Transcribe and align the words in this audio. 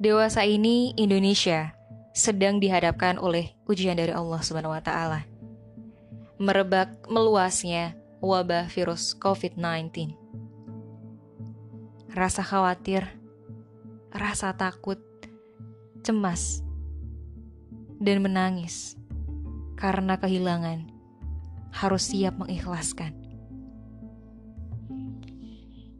Dewasa 0.00 0.48
ini 0.48 0.96
Indonesia 0.96 1.76
sedang 2.16 2.56
dihadapkan 2.56 3.20
oleh 3.20 3.52
ujian 3.68 4.00
dari 4.00 4.16
Allah 4.16 4.40
Subhanahu 4.40 4.72
wa 4.72 4.80
taala. 4.80 5.28
Merebak 6.40 7.04
meluasnya 7.12 8.00
wabah 8.24 8.64
virus 8.72 9.12
COVID-19. 9.20 10.16
Rasa 12.16 12.40
khawatir, 12.40 13.12
rasa 14.08 14.56
takut, 14.56 14.96
cemas, 16.00 16.64
dan 18.00 18.24
menangis 18.24 18.96
karena 19.76 20.16
kehilangan 20.16 20.88
harus 21.76 22.08
siap 22.08 22.40
mengikhlaskan. 22.40 23.12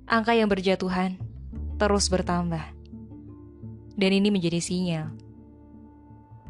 Angka 0.09 0.33
yang 0.33 0.48
berjatuhan 0.48 1.21
terus 1.77 2.09
bertambah. 2.09 2.80
Dan 4.01 4.17
ini 4.17 4.33
menjadi 4.33 4.65
sinyal 4.65 5.13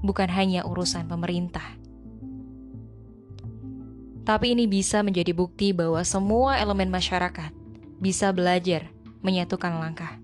bukan 0.07 0.31
hanya 0.31 0.63
urusan 0.63 1.11
pemerintah. 1.11 1.65
Tapi 4.23 4.55
ini 4.55 4.71
bisa 4.71 5.03
menjadi 5.03 5.35
bukti 5.35 5.75
bahwa 5.75 5.99
semua 6.07 6.63
elemen 6.63 6.87
masyarakat 6.95 7.51
bisa 7.99 8.31
belajar 8.31 8.87
menyatukan 9.27 9.83
langkah. 9.83 10.23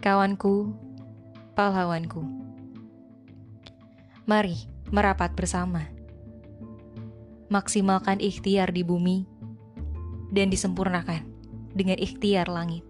Kawanku, 0.00 0.72
pahlawanku, 1.52 2.24
mari 4.24 4.56
merapat 4.88 5.36
bersama. 5.36 5.84
Maksimalkan 7.52 8.24
ikhtiar 8.24 8.72
di 8.72 8.80
bumi 8.80 9.28
dan 10.32 10.48
disempurnakan 10.48 11.28
dengan 11.76 12.00
ikhtiar 12.00 12.48
langit. 12.48 12.87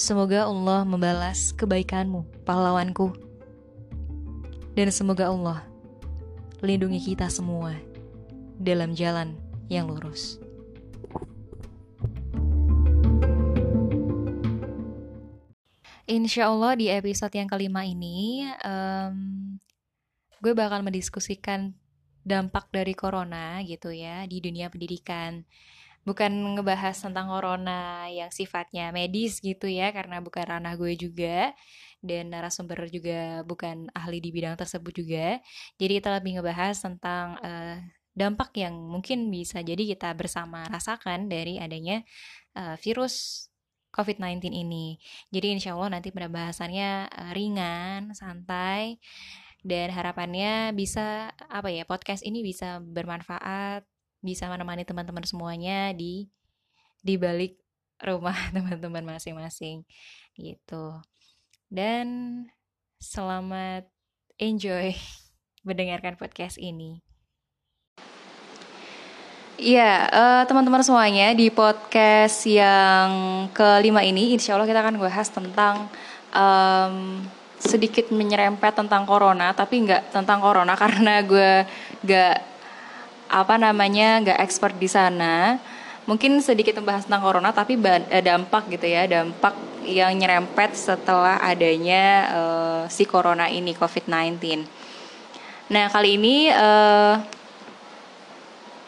Semoga 0.00 0.48
Allah 0.48 0.80
membalas 0.88 1.52
kebaikanmu, 1.52 2.24
pahlawanku. 2.48 3.12
Dan 4.72 4.88
semoga 4.88 5.28
Allah 5.28 5.60
lindungi 6.64 7.12
kita 7.12 7.28
semua 7.28 7.76
dalam 8.56 8.96
jalan 8.96 9.36
yang 9.68 9.92
lurus. 9.92 10.40
Insya 16.08 16.48
Allah 16.48 16.80
di 16.80 16.88
episode 16.88 17.36
yang 17.36 17.52
kelima 17.52 17.84
ini, 17.84 18.48
um, 18.64 19.60
gue 20.40 20.56
bakal 20.56 20.80
mendiskusikan 20.80 21.76
dampak 22.24 22.72
dari 22.72 22.96
corona 22.96 23.60
gitu 23.68 23.92
ya 23.92 24.24
di 24.24 24.40
dunia 24.40 24.72
pendidikan. 24.72 25.44
Bukan 26.10 26.58
ngebahas 26.58 26.98
tentang 26.98 27.30
corona 27.30 28.10
yang 28.10 28.34
sifatnya 28.34 28.90
medis 28.90 29.38
gitu 29.38 29.70
ya, 29.70 29.94
karena 29.94 30.18
bukan 30.18 30.42
ranah 30.42 30.74
gue 30.74 30.98
juga 30.98 31.54
dan 32.02 32.34
narasumber 32.34 32.90
juga 32.90 33.46
bukan 33.46 33.86
ahli 33.94 34.18
di 34.18 34.34
bidang 34.34 34.58
tersebut 34.58 34.90
juga. 34.90 35.38
Jadi 35.78 36.02
kita 36.02 36.10
lebih 36.18 36.42
ngebahas 36.42 36.74
tentang 36.82 37.38
uh, 37.38 37.78
dampak 38.10 38.50
yang 38.58 38.74
mungkin 38.74 39.30
bisa 39.30 39.62
jadi 39.62 39.94
kita 39.94 40.10
bersama 40.18 40.66
rasakan 40.66 41.30
dari 41.30 41.62
adanya 41.62 42.02
uh, 42.58 42.74
virus 42.80 43.46
COVID-19 43.94 44.50
ini. 44.50 44.98
Jadi 45.30 45.46
insya 45.54 45.78
Allah 45.78 46.00
nanti 46.00 46.10
pembahasannya 46.10 46.90
uh, 47.06 47.32
ringan, 47.36 48.10
santai, 48.18 48.98
dan 49.60 49.92
harapannya 49.92 50.72
bisa 50.72 51.30
apa 51.36 51.68
ya 51.68 51.84
podcast 51.84 52.24
ini 52.24 52.40
bisa 52.40 52.80
bermanfaat, 52.80 53.84
bisa 54.20 54.48
menemani 54.48 54.84
teman-teman 54.84 55.24
semuanya 55.24 55.92
di 55.96 56.28
di 57.00 57.16
balik 57.16 57.56
rumah 58.00 58.36
teman-teman 58.56 59.16
masing-masing 59.16 59.84
gitu. 60.36 61.00
Dan 61.68 62.06
selamat 63.00 63.88
enjoy 64.40 64.96
mendengarkan 65.66 66.16
podcast 66.16 66.56
ini. 66.60 67.00
Iya, 69.60 70.08
uh, 70.08 70.42
teman-teman 70.48 70.80
semuanya 70.80 71.36
di 71.36 71.52
podcast 71.52 72.48
yang 72.48 73.44
kelima 73.52 74.00
ini, 74.00 74.32
insya 74.32 74.56
Allah 74.56 74.64
kita 74.64 74.80
akan 74.80 74.96
bahas 74.96 75.28
tentang 75.28 75.84
um, 76.32 77.20
sedikit 77.60 78.08
menyerempet 78.08 78.72
tentang 78.72 79.04
corona, 79.04 79.52
tapi 79.52 79.84
nggak 79.84 80.16
tentang 80.16 80.40
corona 80.40 80.72
karena 80.80 81.20
gue 81.20 81.68
nggak 82.00 82.49
apa 83.30 83.54
namanya 83.56 84.18
nggak 84.26 84.38
expert 84.42 84.74
di 84.76 84.90
sana. 84.90 85.56
Mungkin 86.10 86.42
sedikit 86.42 86.74
membahas 86.82 87.06
tentang 87.06 87.22
corona, 87.22 87.54
tapi 87.54 87.78
eh, 87.78 88.24
dampak 88.24 88.66
gitu 88.66 88.90
ya, 88.90 89.06
dampak 89.06 89.54
yang 89.86 90.12
nyerempet 90.18 90.74
setelah 90.76 91.40
adanya 91.40 92.04
uh, 92.34 92.82
si 92.90 93.06
corona 93.06 93.46
ini 93.48 93.72
COVID-19. 93.72 94.66
Nah 95.70 95.86
kali 95.88 96.18
ini 96.18 96.50
uh, 96.50 97.14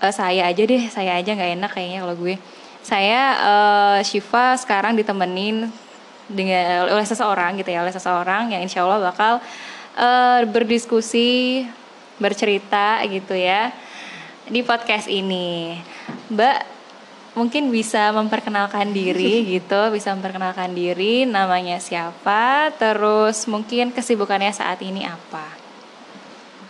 uh, 0.02 0.12
saya 0.12 0.50
aja 0.50 0.62
deh 0.66 0.82
saya 0.90 1.16
aja 1.16 1.30
nggak 1.32 1.52
enak 1.62 1.70
kayaknya 1.70 1.98
kalau 2.02 2.14
gue 2.18 2.34
saya 2.82 3.20
uh, 3.38 3.98
Shiva 4.02 4.58
sekarang 4.58 4.98
ditemenin 4.98 5.70
dengan 6.26 6.90
oleh 6.90 7.06
seseorang 7.06 7.54
gitu 7.62 7.70
ya 7.70 7.86
oleh 7.86 7.94
seseorang 7.94 8.50
yang 8.50 8.62
insya 8.66 8.82
Allah 8.82 9.14
bakal 9.14 9.32
uh, 9.94 10.40
berdiskusi 10.50 11.62
bercerita 12.18 12.98
gitu 13.06 13.38
ya 13.38 13.70
di 14.52 14.60
podcast 14.60 15.08
ini 15.08 15.80
Mbak 16.28 16.58
mungkin 17.40 17.72
bisa 17.72 18.12
memperkenalkan 18.12 18.92
diri 18.92 19.40
gitu 19.56 19.88
bisa 19.88 20.12
memperkenalkan 20.12 20.76
diri 20.76 21.24
namanya 21.24 21.80
siapa 21.80 22.68
terus 22.76 23.48
mungkin 23.48 23.96
kesibukannya 23.96 24.52
saat 24.52 24.84
ini 24.84 25.08
apa 25.08 25.64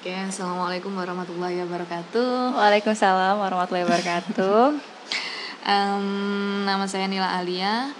Oke, 0.02 0.10
assalamualaikum 0.18 0.90
warahmatullahi 0.98 1.62
wabarakatuh. 1.62 2.58
Waalaikumsalam 2.58 3.38
warahmatullahi 3.38 3.86
wabarakatuh. 3.86 4.74
um, 5.70 6.66
nama 6.66 6.90
saya 6.90 7.06
Nila 7.06 7.30
Alia. 7.30 7.94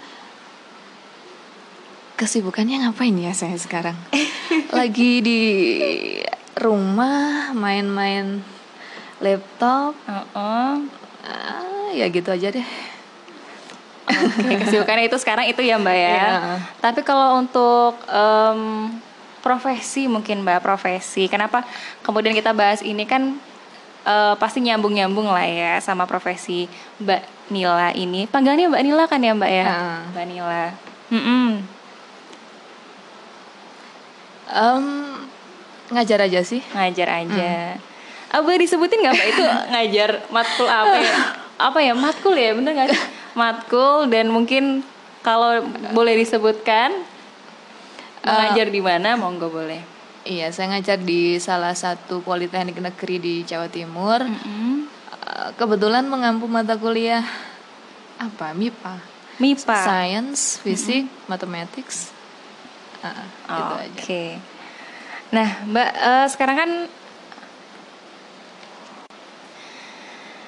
Kesibukannya 2.19 2.83
ngapain 2.83 3.15
ya 3.15 3.31
saya 3.31 3.55
sekarang? 3.55 3.95
Lagi 4.75 5.23
di 5.23 5.39
rumah 6.59 7.55
main-main 7.55 8.43
laptop. 9.23 9.95
Uh 10.03 10.21
-uh. 10.35 10.71
Uh, 11.23 11.87
ya 11.95 12.11
gitu 12.11 12.27
aja 12.27 12.51
deh. 12.51 12.67
Oke, 14.03 14.53
kesibukannya 14.67 15.07
itu 15.07 15.15
sekarang 15.15 15.47
itu 15.47 15.63
ya 15.63 15.79
Mbak 15.79 15.95
ya. 15.95 16.11
Yeah. 16.11 16.59
Tapi 16.83 17.07
kalau 17.07 17.39
untuk 17.39 17.95
um, 18.11 18.91
profesi 19.43 20.07
mungkin 20.07 20.39
mbak 20.47 20.63
profesi 20.63 21.27
kenapa 21.27 21.67
kemudian 21.99 22.31
kita 22.31 22.55
bahas 22.55 22.79
ini 22.79 23.03
kan 23.03 23.35
uh, 24.07 24.39
pasti 24.39 24.63
nyambung 24.63 24.95
nyambung 24.95 25.27
lah 25.27 25.43
ya 25.43 25.83
sama 25.83 26.07
profesi 26.07 26.71
mbak 27.03 27.27
Nila 27.51 27.91
ini 27.91 28.23
panggilannya 28.23 28.71
mbak 28.71 28.83
Nila 28.87 29.03
kan 29.11 29.19
ya 29.19 29.35
mbak 29.35 29.51
ya 29.51 29.65
uh. 29.67 29.99
mbak 30.15 30.25
Nila 30.31 30.63
mm 31.11 31.19
-mm. 31.21 31.47
Um, 34.53 34.87
ngajar 35.91 36.23
aja 36.23 36.39
sih 36.47 36.63
ngajar 36.71 37.09
aja 37.11 37.75
mm. 37.75 37.92
Apa 38.33 38.57
disebutin 38.57 38.97
nggak 38.97 39.13
mbak 39.13 39.27
itu 39.29 39.43
ngajar 39.45 40.09
matkul 40.33 40.65
apa 40.65 40.97
ya 40.97 41.15
apa 41.61 41.79
ya 41.85 41.93
matkul 41.93 42.33
ya 42.33 42.57
bener 42.57 42.73
nggak 42.73 42.97
matkul 43.37 44.09
dan 44.09 44.33
mungkin 44.33 44.81
kalau 45.21 45.61
boleh 45.93 46.17
disebutkan 46.17 47.13
Mengajar 48.23 48.67
di 48.71 48.79
mana? 48.79 49.19
Monggo 49.19 49.51
boleh. 49.51 49.83
Iya, 50.23 50.55
saya 50.55 50.71
ngajar 50.71 51.03
di 51.03 51.35
salah 51.43 51.75
satu 51.75 52.23
politeknik 52.23 52.79
negeri 52.79 53.19
di 53.19 53.35
Jawa 53.43 53.67
Timur. 53.67 54.23
Mm 54.23 54.39
-hmm. 54.39 54.73
Kebetulan 55.59 56.07
mengampu 56.07 56.47
mata 56.47 56.79
kuliah 56.79 57.27
apa? 58.15 58.55
MIPA. 58.55 58.95
MIPA. 59.43 59.75
Science, 59.83 60.63
Fisik, 60.63 61.03
mm 61.03 61.11
-hmm. 61.11 61.27
Mathematics. 61.27 62.15
Uh, 63.03 63.11
oh, 63.51 63.83
Oke. 63.83 63.99
Okay. 63.99 64.29
Nah, 65.35 65.67
Mbak, 65.67 65.89
uh, 65.91 66.27
sekarang 66.31 66.55
kan 66.55 66.71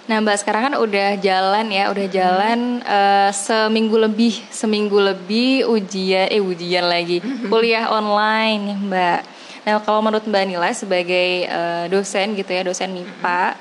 Nah 0.06 0.22
Mbak 0.22 0.38
sekarang 0.46 0.62
kan 0.70 0.76
udah 0.78 1.18
jalan 1.18 1.66
ya, 1.74 1.90
udah 1.90 2.08
jalan 2.14 2.60
uh, 2.86 3.34
seminggu 3.34 3.98
lebih, 3.98 4.38
seminggu 4.54 5.02
lebih 5.02 5.66
ujian, 5.66 6.30
eh 6.30 6.38
ujian 6.38 6.86
lagi, 6.86 7.26
kuliah 7.50 7.90
online 7.90 8.78
Mbak. 8.86 9.20
Nah 9.66 9.82
kalau 9.82 10.06
menurut 10.06 10.30
Mbak 10.30 10.46
Nila 10.46 10.70
sebagai 10.78 11.50
uh, 11.50 11.90
dosen 11.90 12.38
gitu 12.38 12.54
ya, 12.54 12.62
dosen 12.62 12.94
MIPA, 12.94 13.58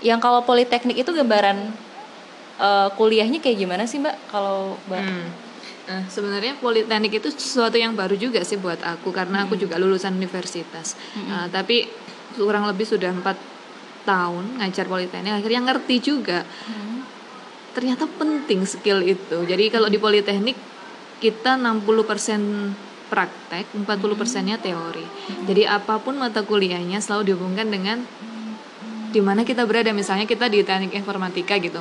yang 0.00 0.24
kalau 0.24 0.40
politeknik 0.40 1.04
itu 1.04 1.12
gambaran 1.12 1.68
uh, 2.56 2.88
kuliahnya 2.96 3.44
kayak 3.44 3.60
gimana 3.60 3.84
sih 3.84 4.00
Mbak? 4.00 4.16
Kalau 4.32 4.80
Mbak? 4.88 5.04
Hmm. 5.04 5.28
Nah, 5.84 6.00
sebenarnya 6.08 6.56
politeknik 6.64 7.20
itu 7.20 7.28
sesuatu 7.28 7.76
yang 7.76 7.92
baru 7.92 8.16
juga 8.16 8.40
sih 8.40 8.56
buat 8.56 8.80
aku 8.80 9.12
karena 9.12 9.44
hmm. 9.44 9.52
aku 9.52 9.54
juga 9.60 9.76
lulusan 9.76 10.16
universitas. 10.16 10.96
Hmm. 11.12 11.28
Uh, 11.28 11.46
tapi 11.52 11.92
kurang 12.40 12.64
lebih 12.64 12.88
sudah 12.88 13.12
empat 13.12 13.36
tahun 14.04 14.60
ngajar 14.60 14.86
politeknik 14.86 15.40
akhirnya 15.40 15.60
ngerti 15.72 15.96
juga 16.00 16.44
hmm. 16.44 16.96
ternyata 17.72 18.04
penting 18.06 18.68
skill 18.68 19.00
itu 19.00 19.48
jadi 19.48 19.72
kalau 19.72 19.88
di 19.88 19.98
politeknik 19.98 20.56
kita 21.24 21.56
60% 21.56 22.84
praktek, 23.08 23.64
40 23.72 24.20
persennya 24.20 24.56
teori. 24.58 25.04
Jadi 25.46 25.62
apa 25.68 26.00
pun 26.00 26.18
mata 26.18 26.42
kuliahnya 26.42 27.00
selalu 27.00 27.32
dihubungkan 27.32 27.68
dengan 27.68 28.02
di 29.14 29.20
mana 29.22 29.46
kita 29.46 29.62
berada. 29.68 29.94
Misalnya 29.94 30.26
kita 30.26 30.50
di 30.50 30.66
teknik 30.66 30.92
informatika 30.96 31.54
gitu. 31.60 31.80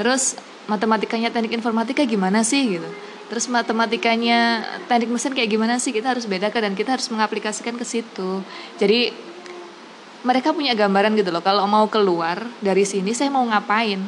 Terus 0.00 0.40
matematikanya 0.70 1.28
teknik 1.28 1.52
informatika 1.60 2.02
gimana 2.08 2.46
sih 2.46 2.80
gitu. 2.80 2.88
Terus 3.28 3.48
matematikanya 3.48 4.64
teknik 4.88 5.12
mesin 5.12 5.32
kayak 5.36 5.50
gimana 5.52 5.76
sih 5.76 5.92
kita 5.92 6.16
harus 6.16 6.24
bedakan 6.24 6.72
dan 6.72 6.74
kita 6.74 6.96
harus 6.96 7.08
mengaplikasikan 7.12 7.76
ke 7.76 7.84
situ. 7.84 8.40
Jadi 8.80 9.12
mereka 10.22 10.54
punya 10.54 10.72
gambaran 10.74 11.14
gitu 11.18 11.30
loh. 11.34 11.42
Kalau 11.42 11.66
mau 11.66 11.86
keluar 11.90 12.42
dari 12.62 12.86
sini 12.86 13.10
saya 13.14 13.30
mau 13.30 13.42
ngapain? 13.42 13.98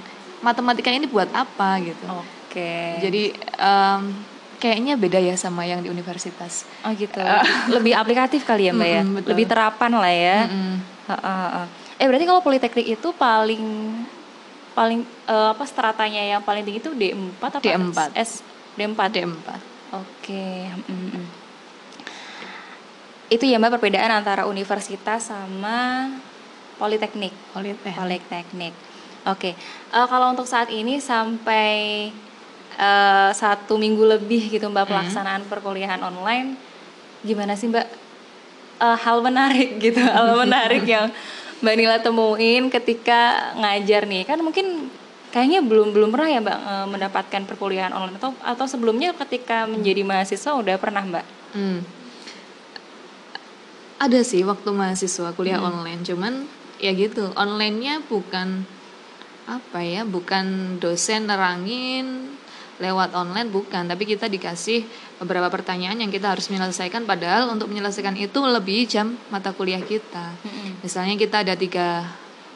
Matematika 0.41 0.93
ini 0.93 1.11
buat 1.11 1.31
apa 1.35 1.81
gitu. 1.83 2.05
Oke. 2.07 3.03
Jadi 3.03 3.35
em, 3.59 4.01
kayaknya 4.63 4.95
beda 4.95 5.19
ya 5.19 5.35
sama 5.35 5.67
yang 5.67 5.83
di 5.83 5.91
universitas. 5.91 6.69
Oh 6.87 6.93
gitu. 6.95 7.21
Lebih 7.75 7.99
aplikatif 7.99 8.47
kali 8.47 8.71
ya 8.71 8.73
Mbak 8.73 8.89
ya. 8.89 9.03
Mm-mm, 9.03 9.15
betul. 9.21 9.29
Lebih 9.35 9.47
terapan 9.51 9.93
lah 9.97 10.15
ya. 10.15 10.39
Mm-mm. 10.47 10.73
Heeh, 11.05 11.39
heeh. 11.51 11.67
Eh 12.01 12.07
berarti 12.09 12.27
kalau 12.27 12.43
politeknik 12.43 12.87
itu 12.97 13.09
paling 13.17 13.65
paling 14.75 15.07
eh, 15.31 15.49
apa 15.55 15.65
stratanya 15.67 16.23
yang 16.23 16.43
paling 16.43 16.67
tinggi 16.67 16.83
itu 16.83 16.91
D4 16.93 17.43
apa 17.43 17.63
D4. 17.63 17.99
S 18.19 18.43
D4. 18.75 19.01
D4. 19.11 19.49
Oke. 19.95 20.47
mm, 20.91 21.09
mm. 21.15 21.44
Itu 23.33 23.49
ya 23.49 23.57
Mbak 23.57 23.81
perbedaan 23.81 24.13
antara 24.13 24.45
universitas 24.45 25.33
sama 25.33 26.11
politeknik. 26.77 27.33
Politeknik. 27.57 27.95
Politeknik. 27.97 28.75
Oke. 29.25 29.57
Eh, 29.93 30.07
kalau 30.09 30.37
untuk 30.37 30.45
saat 30.45 30.69
ini 30.69 31.01
sampai 31.01 32.09
eh, 32.77 33.31
satu 33.33 33.81
minggu 33.81 34.05
lebih 34.05 34.53
gitu 34.53 34.69
Mbak 34.69 34.87
pelaksanaan 34.91 35.49
perkuliahan 35.49 36.01
online, 36.05 36.59
gimana 37.25 37.57
sih 37.57 37.73
Mbak 37.73 37.87
eh, 38.85 38.99
hal 39.01 39.19
menarik 39.25 39.71
gitu, 39.85 40.01
hal 40.05 40.37
menarik 40.37 40.85
yang 40.95 41.09
Mbak 41.65 41.75
Nila 41.81 41.97
temuin 42.05 42.69
ketika 42.69 43.53
ngajar 43.57 44.05
nih? 44.05 44.29
Kan 44.29 44.45
mungkin 44.45 44.93
kayaknya 45.33 45.65
belum 45.65 45.91
belum 45.91 46.13
pernah 46.13 46.29
ya 46.29 46.41
Mbak 46.45 46.59
eh, 46.61 46.87
mendapatkan 46.93 47.43
perkuliahan 47.49 47.97
online 47.97 48.21
atau 48.21 48.37
atau 48.45 48.67
sebelumnya 48.69 49.17
ketika 49.17 49.65
menjadi 49.65 50.05
mahasiswa 50.05 50.53
udah 50.53 50.77
pernah 50.77 51.01
Mbak? 51.01 51.27
Hmm. 51.57 52.04
Ada 54.05 54.21
sih 54.21 54.45
waktu 54.45 54.69
mahasiswa 54.69 55.33
kuliah 55.33 55.65
online, 55.65 56.05
cuman 56.05 56.45
ya 56.77 56.93
gitu, 56.93 57.33
onlinenya 57.41 58.05
bukan 58.05 58.69
apa 59.49 59.81
ya, 59.81 60.05
bukan 60.05 60.77
dosen 60.77 61.25
nerangin 61.25 62.37
lewat 62.85 63.17
online 63.17 63.49
bukan, 63.49 63.89
tapi 63.89 64.05
kita 64.05 64.29
dikasih 64.29 64.85
beberapa 65.25 65.49
pertanyaan 65.49 65.97
yang 66.05 66.13
kita 66.13 66.37
harus 66.37 66.53
menyelesaikan. 66.53 67.09
Padahal 67.09 67.49
untuk 67.49 67.73
menyelesaikan 67.73 68.13
itu 68.21 68.45
lebih 68.45 68.85
jam 68.85 69.17
mata 69.33 69.57
kuliah 69.57 69.81
kita. 69.81 70.37
Misalnya 70.85 71.17
kita 71.17 71.41
ada 71.41 71.57
tiga 71.57 72.05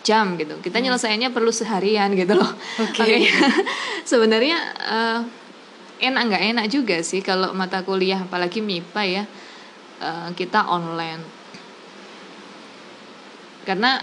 jam 0.04 0.36
gitu, 0.36 0.60
kita 0.60 0.84
nyelesainya 0.84 1.32
perlu 1.32 1.48
seharian 1.48 2.12
gitu 2.12 2.36
loh. 2.36 2.52
Oke. 2.76 3.08
Makanya 3.08 3.32
sebenarnya 4.10 4.58
eh, 4.84 5.20
enak 6.02 6.22
nggak 6.28 6.44
enak 6.54 6.66
juga 6.68 7.00
sih 7.00 7.24
kalau 7.24 7.56
mata 7.56 7.80
kuliah 7.82 8.20
apalagi 8.20 8.60
MIPA 8.60 9.02
ya 9.08 9.24
eh, 10.04 10.28
kita 10.36 10.68
online 10.68 11.37
karena 13.68 14.00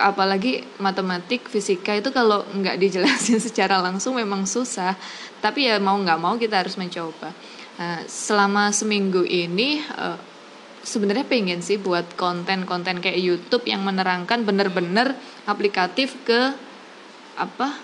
apalagi 0.00 0.64
matematik 0.80 1.52
fisika 1.52 1.92
itu 1.92 2.08
kalau 2.08 2.40
nggak 2.56 2.80
dijelasin 2.80 3.36
secara 3.52 3.76
langsung 3.84 4.16
memang 4.16 4.48
susah. 4.48 4.96
Tapi 5.44 5.68
ya 5.68 5.76
mau 5.76 6.00
nggak 6.00 6.16
mau 6.16 6.40
kita 6.40 6.64
harus 6.64 6.80
mencoba. 6.80 7.36
Nah, 7.76 8.00
selama 8.08 8.72
seminggu 8.72 9.20
ini 9.28 9.84
eh, 9.84 10.18
sebenarnya 10.80 11.28
pengen 11.28 11.60
sih 11.60 11.76
buat 11.76 12.16
konten-konten 12.16 13.04
kayak 13.04 13.20
YouTube 13.20 13.68
yang 13.68 13.84
menerangkan 13.84 14.48
bener-bener 14.48 15.12
aplikatif 15.44 16.16
ke 16.24 16.56
apa 17.36 17.76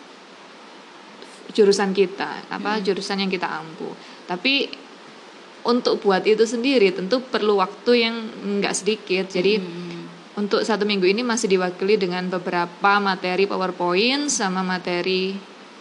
jurusan 1.57 1.97
kita 1.97 2.49
apa 2.49 2.81
jurusan 2.81 3.21
yang 3.21 3.29
kita 3.29 3.45
ampu. 3.45 3.93
Tapi 4.25 4.69
untuk 5.67 6.01
buat 6.01 6.23
itu 6.25 6.47
sendiri 6.47 6.95
tentu 6.95 7.21
perlu 7.21 7.61
waktu 7.61 7.93
yang 8.01 8.17
nggak 8.61 8.75
sedikit. 8.77 9.27
Jadi 9.29 9.61
untuk 10.37 10.61
satu 10.63 10.85
minggu 10.85 11.09
ini 11.09 11.25
masih 11.25 11.49
diwakili 11.57 11.97
dengan 11.97 12.29
beberapa 12.29 13.01
materi 13.01 13.49
powerpoint 13.49 14.29
sama 14.29 14.61
materi 14.61 15.33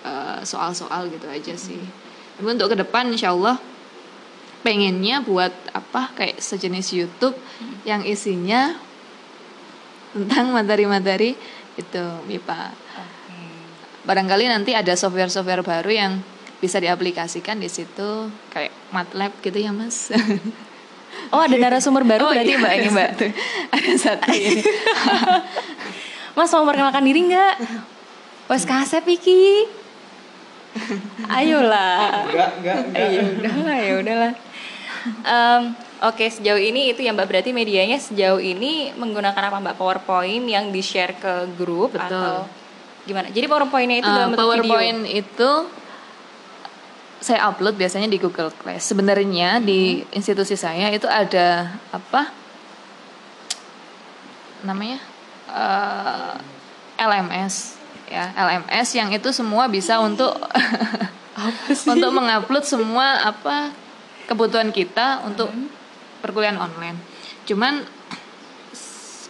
eh, 0.02 0.40
soal-soal 0.48 1.12
gitu 1.12 1.28
aja 1.28 1.56
sih. 1.60 1.80
Tapi 2.40 2.48
untuk 2.48 2.72
ke 2.72 2.78
depan 2.80 3.12
insya 3.12 3.36
Allah 3.36 3.60
pengennya 4.63 5.22
buat 5.22 5.54
apa 5.75 6.16
kayak 6.18 6.42
sejenis 6.42 6.96
YouTube 6.96 7.38
yang 7.86 8.02
isinya 8.02 8.74
tentang 10.16 10.56
materi-materi 10.56 11.36
itu 11.75 12.04
MIPA. 12.25 12.72
Barangkali 14.08 14.48
nanti 14.48 14.72
ada 14.72 14.96
software-software 14.96 15.66
baru 15.66 15.92
yang 15.92 16.12
bisa 16.63 16.80
diaplikasikan 16.80 17.60
di 17.60 17.68
situ 17.68 18.31
kayak 18.50 18.72
MATLAB 18.96 19.31
gitu 19.44 19.60
ya 19.60 19.75
mas 19.75 20.10
Oh 21.31 21.42
ada 21.42 21.56
narasumber 21.56 22.04
baru 22.04 22.30
berarti 22.30 22.54
iya, 22.54 22.62
Mbak 22.62 22.74
ini 22.75 22.89
Mbak. 22.89 23.10
satu. 23.10 23.25
ada 23.74 23.92
satu 23.98 24.30
ini 24.33 24.62
Mas 26.38 26.51
mau 26.51 26.68
perkenalkan 26.68 27.04
diri 27.07 27.31
nggak? 27.31 27.54
Wes 28.51 28.68
kasep 28.68 29.07
iki. 29.07 29.63
Ayolah. 31.31 32.27
Enggak, 32.27 32.50
enggak, 32.60 32.77
enggak. 32.92 33.07
Ya 33.07 33.22
udahlah, 33.24 33.77
ya 33.80 33.94
udahlah. 34.04 34.31
Em, 35.24 35.62
Oke, 36.04 36.27
sejauh 36.27 36.60
ini 36.60 36.92
itu 36.92 37.01
ya 37.01 37.16
Mbak 37.16 37.27
berarti 37.31 37.50
medianya 37.56 37.95
sejauh 37.95 38.44
ini 38.44 38.92
menggunakan 39.00 39.48
apa 39.48 39.57
Mbak 39.63 39.75
PowerPoint 39.80 40.44
yang 40.44 40.69
di-share 40.75 41.16
ke 41.16 41.48
grup 41.56 41.95
Betul. 41.95 42.04
atau 42.12 42.44
gimana? 43.07 43.31
Jadi 43.31 43.45
PowerPointnya 43.48 43.98
itu 44.04 44.10
Uh, 44.12 44.16
dalam 44.19 44.30
bentuk 44.36 44.44
PowerPoint 44.44 45.00
video. 45.07 45.22
itu 45.24 45.51
saya 47.25 47.50
upload 47.50 47.74
biasanya 47.74 48.06
di 48.06 48.22
Google 48.22 48.54
Class. 48.54 48.94
Sebenarnya 48.94 49.57
di 49.57 50.06
Hmm. 50.06 50.13
institusi 50.13 50.54
saya 50.54 50.94
itu 50.94 51.10
ada 51.10 51.74
apa 51.89 52.30
namanya 54.62 55.01
Eh, 55.45 56.33
LMS 57.00 57.80
ya 58.12 58.33
LMS 58.36 58.88
yang 58.98 59.07
itu 59.13 59.30
semua 59.31 59.72
bisa 59.72 60.03
untuk 60.03 60.36
untuk 61.96 62.12
mengupload 62.12 62.65
semua 62.67 63.24
apa 63.24 63.72
kebutuhan 64.27 64.75
kita 64.75 65.24
untuk 65.24 65.48
Hmm. 65.48 65.72
perkuliahan 66.20 66.58
online. 66.58 66.98
Cuman 67.46 67.86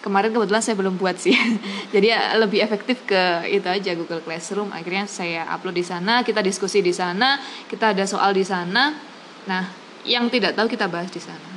kemarin 0.06 0.30
kebetulan 0.30 0.62
saya 0.62 0.78
belum 0.78 1.02
buat 1.02 1.18
sih. 1.18 1.34
Jadi 1.94 2.14
ya 2.14 2.38
lebih 2.38 2.62
efektif 2.62 3.02
ke 3.10 3.50
itu 3.50 3.66
aja 3.66 3.98
Google 3.98 4.22
Classroom. 4.22 4.70
Akhirnya 4.70 5.10
saya 5.10 5.50
upload 5.50 5.82
di 5.82 5.86
sana, 5.86 6.22
kita 6.22 6.46
diskusi 6.46 6.86
di 6.86 6.94
sana, 6.94 7.42
kita 7.66 7.98
ada 7.98 8.06
soal 8.06 8.38
di 8.38 8.46
sana. 8.46 8.94
Nah, 9.50 9.64
yang 10.06 10.30
tidak 10.30 10.54
tahu 10.54 10.70
kita 10.70 10.86
bahas 10.86 11.10
di 11.10 11.18
sana. 11.18 11.50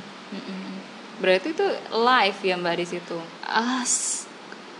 Berarti 1.19 1.51
itu 1.51 1.67
live 1.93 2.39
ya 2.41 2.55
Mbak 2.57 2.75
di 2.79 2.85
situ. 2.87 3.17
Ah, 3.45 3.83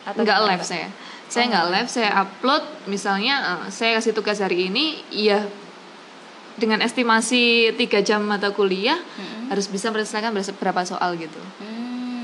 Atau 0.08 0.24
nggak 0.26 0.40
live 0.50 0.64
saya. 0.66 0.90
Saya 1.30 1.46
nggak 1.52 1.68
live, 1.70 1.90
saya 1.92 2.10
upload. 2.26 2.64
Misalnya 2.90 3.36
eh, 3.68 3.70
saya 3.70 4.00
kasih 4.02 4.18
tugas 4.18 4.42
hari 4.42 4.72
ini, 4.72 5.04
ya 5.14 5.46
dengan 6.60 6.84
estimasi 6.84 7.72
tiga 7.80 8.04
jam 8.04 8.28
mata 8.28 8.52
kuliah 8.52 9.00
harus 9.48 9.72
bisa 9.72 9.88
menyelesaikan 9.90 10.36
berapa 10.60 10.84
soal 10.84 11.16
gitu. 11.16 11.40
Hmm. 11.64 11.79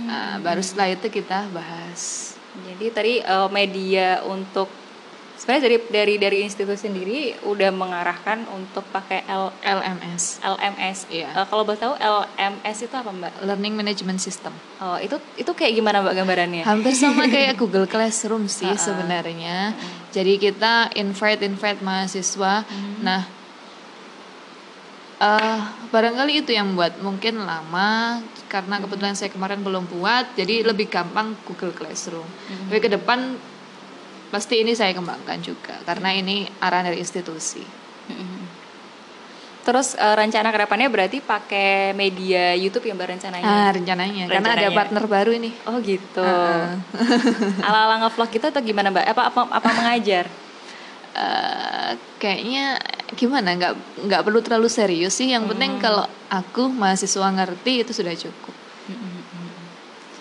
Nah, 0.05 0.37
baru 0.39 0.61
setelah 0.61 0.93
itu 0.93 1.07
kita 1.09 1.49
bahas. 1.49 2.33
Jadi 2.55 2.85
tadi 2.87 3.13
eh, 3.19 3.49
media 3.49 4.23
untuk 4.23 4.71
sebenarnya 5.35 5.63
dari 5.67 5.77
dari 5.91 6.15
dari 6.15 6.37
institusi 6.41 6.87
sendiri 6.87 7.19
udah 7.43 7.67
mengarahkan 7.67 8.47
untuk 8.47 8.87
pakai 8.87 9.27
L, 9.27 9.51
LMS, 9.59 10.39
LMS. 10.39 10.97
Iya. 11.11 11.27
Eh, 11.35 11.45
kalau 11.45 11.67
boleh 11.67 11.75
tahu 11.75 11.99
LMS 11.99 12.77
itu 12.81 12.95
apa 12.95 13.11
Mbak? 13.11 13.43
Learning 13.43 13.73
Management 13.75 14.23
System. 14.23 14.55
Oh 14.79 14.95
itu 14.95 15.19
itu 15.35 15.51
kayak 15.51 15.75
gimana 15.75 15.99
Mbak 15.99 16.15
gambarannya? 16.15 16.63
Hampir 16.63 16.95
sama 17.01 17.27
kayak 17.27 17.59
Google 17.59 17.85
Classroom 17.85 18.47
sih 18.47 18.71
Ha-ha. 18.71 18.79
sebenarnya. 18.79 19.75
Jadi 20.15 20.39
kita 20.39 20.95
invite 20.95 21.43
invite 21.43 21.83
mahasiswa. 21.83 22.63
Nah, 23.03 23.27
eh 25.15 25.59
barangkali 25.95 26.43
itu 26.43 26.51
yang 26.51 26.75
membuat 26.75 26.99
mungkin 26.99 27.47
lama 27.47 28.19
karena 28.51 28.83
kebetulan 28.83 29.15
saya 29.15 29.31
kemarin 29.31 29.63
belum 29.63 29.87
buat, 29.87 30.35
jadi 30.35 30.63
lebih 30.67 30.91
gampang 30.91 31.39
Google 31.47 31.71
Classroom. 31.71 32.27
Tapi 32.67 32.79
ke 32.83 32.91
depan 32.91 33.39
pasti 34.29 34.59
ini 34.59 34.75
saya 34.75 34.91
kembangkan 34.91 35.39
juga 35.39 35.79
karena 35.87 36.11
ini 36.11 36.43
arahan 36.59 36.91
dari 36.91 36.99
institusi. 36.99 37.63
Terus 39.65 39.97
eh, 39.97 40.13
rencana 40.13 40.53
ke 40.53 40.59
depannya 40.61 40.87
berarti 40.93 41.17
pakai 41.25 41.97
media 41.97 42.53
YouTube 42.53 42.85
yang 42.85 43.01
rencananya? 43.01 43.41
Ah, 43.41 43.69
rencananya, 43.73 44.29
karena 44.29 44.53
ada 44.53 44.69
Rencananya. 44.69 44.77
partner 44.77 45.03
baru 45.09 45.31
ini. 45.33 45.49
Oh 45.65 45.81
gitu. 45.81 46.21
Ha-ha. 46.21 46.77
Ala-ala 47.65 48.05
ngevlog 48.05 48.29
kita 48.29 48.53
atau 48.53 48.61
gimana 48.61 48.93
Mbak? 48.93 49.05
Apa 49.09 49.21
apa 49.33 49.39
apa 49.49 49.69
mengajar? 49.73 50.29
Eh, 51.15 51.91
kayaknya 52.19 52.75
gimana? 53.15 53.55
Nggak 53.55 53.73
nggak 54.03 54.21
perlu 54.25 54.39
terlalu 54.43 54.67
serius 54.67 55.15
sih. 55.15 55.31
Yang 55.31 55.55
penting 55.55 55.71
kalau 55.79 56.03
aku 56.27 56.67
mahasiswa 56.67 57.27
ngerti 57.31 57.87
itu 57.87 57.91
sudah 57.95 58.11
cukup. 58.13 58.55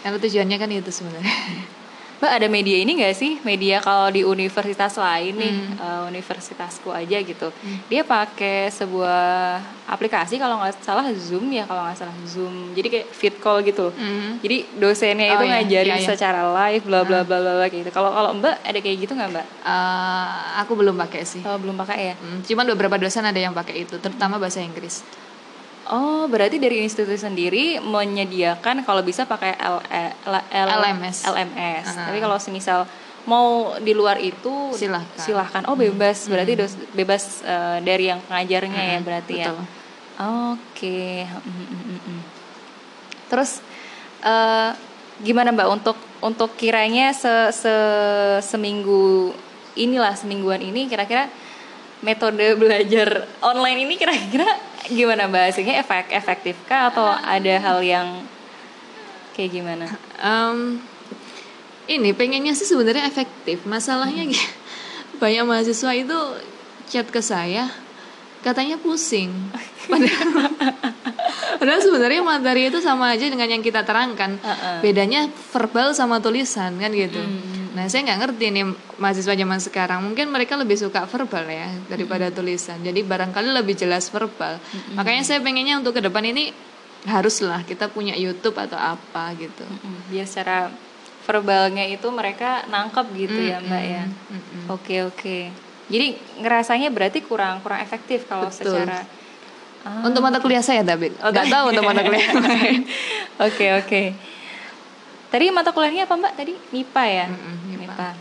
Karena 0.01 0.19
tujuannya 0.21 0.57
kan 0.61 0.71
itu 0.71 0.93
sebenarnya 0.93 1.35
Mbak 2.25 2.41
ada 2.41 2.49
media 2.49 2.81
ini 2.81 3.05
nggak 3.05 3.13
sih? 3.13 3.37
Media 3.45 3.85
kalau 3.85 4.09
di 4.09 4.25
universitas 4.25 4.97
lain 4.97 5.37
nih 5.37 5.55
eh, 5.77 6.03
universitasku 6.09 6.89
aja 6.89 7.21
gitu. 7.21 7.53
Dia 7.93 8.01
pakai 8.01 8.73
sebuah 8.73 9.61
aplikasi 9.85 10.41
kalau 10.41 10.57
nggak 10.57 10.81
salah 10.81 11.05
Zoom 11.13 11.53
ya 11.53 11.69
kalau 11.69 11.85
nggak 11.85 12.01
salah 12.01 12.17
Zoom. 12.25 12.73
Jadi 12.73 12.89
kayak 12.89 13.07
fit 13.13 13.37
call 13.37 13.61
gitu. 13.61 13.93
Hmm. 13.93 14.41
jadi 14.41 14.65
dosennya 14.81 15.37
Oh, 15.37 15.37
itu 15.37 15.45
iya, 15.45 15.53
ngajarin 15.61 15.93
iya, 15.93 16.01
iya. 16.01 16.09
secara 16.09 16.41
live 16.49 16.85
bla 16.89 17.05
bla 17.05 17.21
bla 17.29 17.45
bla 17.45 17.53
bla 17.61 17.67
gitu. 17.69 17.93
Kalau 17.93 18.09
kalau 18.09 18.33
Mbak 18.41 18.55
ada 18.73 18.79
kayak 18.81 18.97
gitu 19.05 19.13
nggak 19.13 19.29
Mbak? 19.29 19.47
Eh, 19.69 20.29
aku 20.65 20.73
belum 20.81 20.97
pakai 20.97 21.29
sih. 21.29 21.45
Kalau 21.45 21.61
belum 21.61 21.77
pakai 21.77 21.99
ya? 22.09 22.15
Hmm, 22.17 22.41
cuman 22.41 22.65
beberapa 22.73 22.97
dosen 22.97 23.29
ada 23.29 23.37
yang 23.37 23.53
pakai 23.53 23.85
itu 23.85 24.01
terutama 24.01 24.41
bahasa 24.41 24.65
Inggris 24.65 25.05
Oh, 25.85 26.25
berarti 26.25 26.57
dari 26.57 26.81
institusi 26.81 27.21
sendiri 27.21 27.77
menyediakan 27.79 28.83
kalau 28.83 29.05
bisa 29.05 29.29
pakai 29.29 29.53
L, 29.55 29.85
L, 29.85 30.11
L- 30.49 30.71
LMS. 30.81 31.29
LMS. 31.29 31.85
Ah. 31.93 32.09
Tapi 32.09 32.19
kalau 32.19 32.41
semisal 32.41 32.89
mau 33.25 33.77
di 33.79 33.93
luar 33.93 34.17
itu 34.17 34.73
Silahkan. 34.73 35.21
silahkan. 35.21 35.63
Oh, 35.69 35.77
bebas. 35.77 36.25
Berarti 36.25 36.53
dos, 36.57 36.73
bebas 36.91 37.41
eh, 37.41 37.79
dari 37.81 38.09
yang 38.09 38.21
pengajarnya 38.23 38.83
ya 38.93 38.99
berarti 39.01 39.33
ya. 39.35 39.53
betul. 39.53 39.59
Oke. 40.57 41.25
Mm, 41.25 41.53
mm, 41.53 41.67
mm, 41.69 42.01
mm. 42.01 42.21
Terus 43.29 43.51
eh, 44.25 44.71
gimana 45.21 45.53
Mbak 45.53 45.69
untuk 45.71 45.97
untuk 46.21 46.57
kiranya 46.57 47.13
se, 47.13 47.29
se- 47.53 48.41
seminggu 48.41 49.37
inilah 49.77 50.17
semingguan 50.17 50.63
ini 50.63 50.89
kira-kira 50.89 51.29
metode 52.05 52.55
belajar 52.61 53.25
online 53.41 53.89
ini 53.89 53.95
kira-kira 53.97 54.47
gimana 54.93 55.25
Mbak? 55.27 55.43
Hasilnya 55.51 55.81
efek 55.81 56.13
efektifkah 56.13 56.93
atau 56.93 57.09
ada 57.09 57.55
hal 57.57 57.81
yang 57.81 58.09
kayak 59.33 59.51
gimana? 59.51 59.89
Em, 60.21 60.85
ini 61.89 62.13
pengennya 62.13 62.53
sih 62.53 62.69
sebenarnya 62.69 63.09
efektif. 63.09 63.65
Masalahnya 63.65 64.29
gini, 64.29 64.49
banyak 65.23 65.45
mahasiswa 65.49 65.91
itu 65.97 66.19
chat 66.93 67.09
ke 67.09 67.25
saya 67.25 67.73
katanya 68.45 68.77
pusing. 68.77 69.33
Padahal, 69.85 70.49
padahal 71.61 71.81
sebenarnya 71.85 72.25
materi 72.25 72.73
itu 72.73 72.81
sama 72.81 73.13
aja 73.13 73.29
dengan 73.29 73.45
yang 73.45 73.61
kita 73.61 73.85
terangkan. 73.85 74.41
Heeh. 74.41 74.81
Bedanya 74.81 75.29
verbal 75.53 75.93
sama 75.93 76.25
tulisan 76.25 76.81
kan 76.81 76.89
gitu. 76.89 77.21
Hmm. 77.21 77.54
Nah 77.75 77.85
saya 77.87 78.07
nggak 78.07 78.21
ngerti 78.23 78.45
nih 78.51 78.65
mahasiswa 78.97 79.35
zaman 79.35 79.59
sekarang. 79.59 79.99
Mungkin 80.01 80.31
mereka 80.31 80.55
lebih 80.55 80.79
suka 80.79 81.05
verbal 81.05 81.43
ya 81.45 81.69
daripada 81.87 82.31
Hmm. 82.31 82.37
tulisan. 82.37 82.79
Jadi 82.79 83.03
barangkali 83.03 83.51
lebih 83.53 83.75
jelas 83.75 84.09
verbal. 84.09 84.63
Makanya 84.95 85.23
saya 85.23 85.39
pengennya 85.39 85.77
untuk 85.77 85.93
ke 85.93 86.01
depan 86.01 86.23
ini 86.25 86.55
haruslah 87.05 87.61
kita 87.63 87.87
punya 87.87 88.15
YouTube 88.15 88.57
atau 88.57 88.79
apa 88.79 89.35
gitu. 89.37 89.61
Mm, 89.61 89.99
Biar 90.09 90.25
secara 90.25 90.71
verbalnya 91.23 91.85
itu 91.85 92.09
mereka 92.09 92.65
nangkep 92.65 93.07
gitu 93.13 93.41
ya 93.43 93.59
Mbak 93.59 93.85
ya. 93.85 94.05
Mm-mm. 94.07 94.63
Oke 94.71 95.03
oke. 95.03 95.39
Jadi 95.85 96.07
ngerasanya 96.39 96.89
berarti 96.89 97.21
kurang 97.21 97.61
kurang 97.61 97.81
efektif 97.81 98.25
kalau 98.25 98.49
Betul. 98.49 98.81
secara 98.81 99.05
Ah. 99.85 100.01
Untuk 100.01 100.25
mata 100.25 100.41
kuliah 100.41 100.65
saya 100.65 100.81
David. 100.81 101.13
Oh, 101.21 101.29
Nggak 101.29 101.45
tahu 101.53 101.65
untuk 101.69 101.85
mata 101.85 102.01
kuliah. 102.01 102.25
Oke 103.45 103.67
oke. 103.77 104.03
Tadi 105.35 105.51
mata 105.51 105.75
kuliahnya 105.75 106.07
apa 106.07 106.15
Mbak? 106.15 106.33
Tadi 106.39 106.55
MIPA 106.71 107.05
ya. 107.11 107.27
Mm-mm, 107.27 107.75
MIPA. 107.75 108.15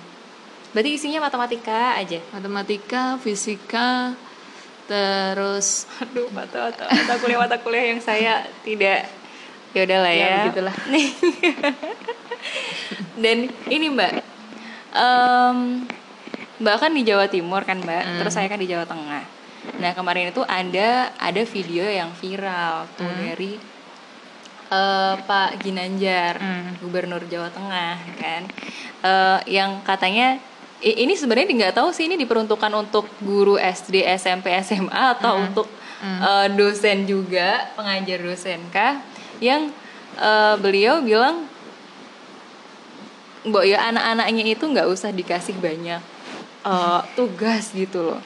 Berarti 0.74 0.90
isinya 0.98 1.22
matematika 1.22 1.94
aja. 1.94 2.18
Matematika, 2.34 3.22
fisika, 3.22 4.18
terus 4.90 5.86
Aduh 6.02 6.26
mata 6.34 6.74
mata, 6.74 6.90
mata 6.90 7.14
kuliah 7.22 7.38
mata 7.38 7.62
kuliah 7.62 7.94
yang 7.94 8.02
saya 8.02 8.42
tidak 8.66 9.06
ya 9.78 9.82
udahlah 9.86 10.10
ya. 10.10 10.26
Ya, 10.26 10.38
begitulah. 10.50 10.74
Dan 13.22 13.46
ini 13.70 13.86
Mbak, 13.94 14.12
em, 14.98 15.58
Mbak 16.66 16.76
kan 16.82 16.92
di 16.98 17.02
Jawa 17.06 17.30
Timur 17.30 17.62
kan 17.62 17.78
Mbak, 17.78 18.04
Hmm. 18.10 18.18
terus 18.26 18.34
saya 18.34 18.50
kan 18.50 18.58
di 18.58 18.66
Jawa 18.66 18.90
Tengah. 18.90 19.22
Nah 19.78 19.94
kemarin 19.94 20.34
itu 20.34 20.42
ada 20.44 21.14
ada 21.16 21.42
video 21.46 21.86
yang 21.86 22.10
viral 22.18 22.90
tuh 22.98 23.06
Hmm. 23.06 23.22
dari 23.22 23.62
eh, 24.74 25.14
Pak 25.22 25.62
Ginanjar, 25.62 26.34
Hmm. 26.38 26.74
Gubernur 26.82 27.22
Jawa 27.26 27.50
Tengah 27.50 27.96
kan, 28.18 28.44
Eh, 29.04 29.40
yang 29.52 29.84
katanya 29.84 30.40
ini 30.80 31.12
sebenarnya 31.12 31.52
nggak 31.52 31.76
tahu 31.76 31.92
sih 31.92 32.08
ini 32.08 32.16
diperuntukkan 32.16 32.72
untuk 32.72 33.04
guru 33.20 33.60
SD, 33.60 34.00
SMP, 34.16 34.52
SMA 34.60 35.14
atau 35.14 35.36
Hmm. 35.36 35.44
untuk 35.46 35.68
eh, 36.04 36.48
dosen 36.52 37.04
juga 37.04 37.68
pengajar 37.76 38.20
dosen 38.20 38.60
kah? 38.68 39.00
Yang 39.40 39.72
eh, 40.18 40.56
beliau 40.58 41.00
bilang 41.00 41.48
Mbok 43.44 43.68
ya 43.68 43.92
anak-anaknya 43.92 44.56
itu 44.56 44.64
nggak 44.64 44.88
usah 44.88 45.12
dikasih 45.12 45.60
banyak 45.60 46.00
eh, 46.64 47.02
tugas 47.16 47.76
gitu 47.76 48.00
loh. 48.08 48.20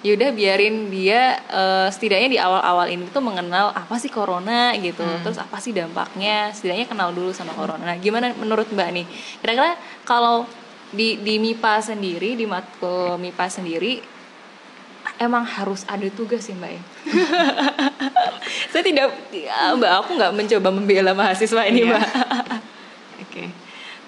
Yaudah 0.00 0.32
biarin 0.32 0.88
dia 0.88 1.36
eh, 1.44 1.88
setidaknya 1.92 2.28
di 2.32 2.38
awal-awal 2.40 2.88
ini 2.88 3.04
tuh 3.12 3.20
mengenal 3.20 3.68
apa 3.76 4.00
sih 4.00 4.08
corona 4.08 4.72
gitu, 4.80 5.04
terus 5.20 5.36
apa 5.36 5.60
sih 5.60 5.76
dampaknya, 5.76 6.48
setidaknya 6.56 6.88
kenal 6.88 7.12
dulu 7.12 7.36
sama 7.36 7.52
corona. 7.52 7.84
Nah, 7.84 8.00
gimana 8.00 8.32
menurut 8.32 8.64
Mbak 8.72 8.88
nih? 8.96 9.06
Kira-kira 9.44 9.76
kalau 10.08 10.48
di 10.90 11.20
di 11.20 11.36
MIPA 11.36 11.84
sendiri, 11.84 12.32
di 12.32 12.48
matkul 12.48 13.20
MIPA 13.20 13.46
sendiri 13.52 14.00
emang 15.20 15.44
harus 15.44 15.84
ada 15.84 16.08
tugas 16.08 16.48
sih 16.48 16.56
Mbak 16.56 16.70
ya? 16.72 16.82
Saya 18.72 18.80
tidak, 18.80 19.12
ya, 19.36 19.76
Mbak 19.76 19.92
aku 20.00 20.10
nggak 20.16 20.32
mencoba 20.32 20.68
membela 20.72 21.12
mahasiswa 21.12 21.60
ini 21.68 21.84
Iya. 21.84 21.92
Mbak. 21.92 22.08
oke. 23.28 23.44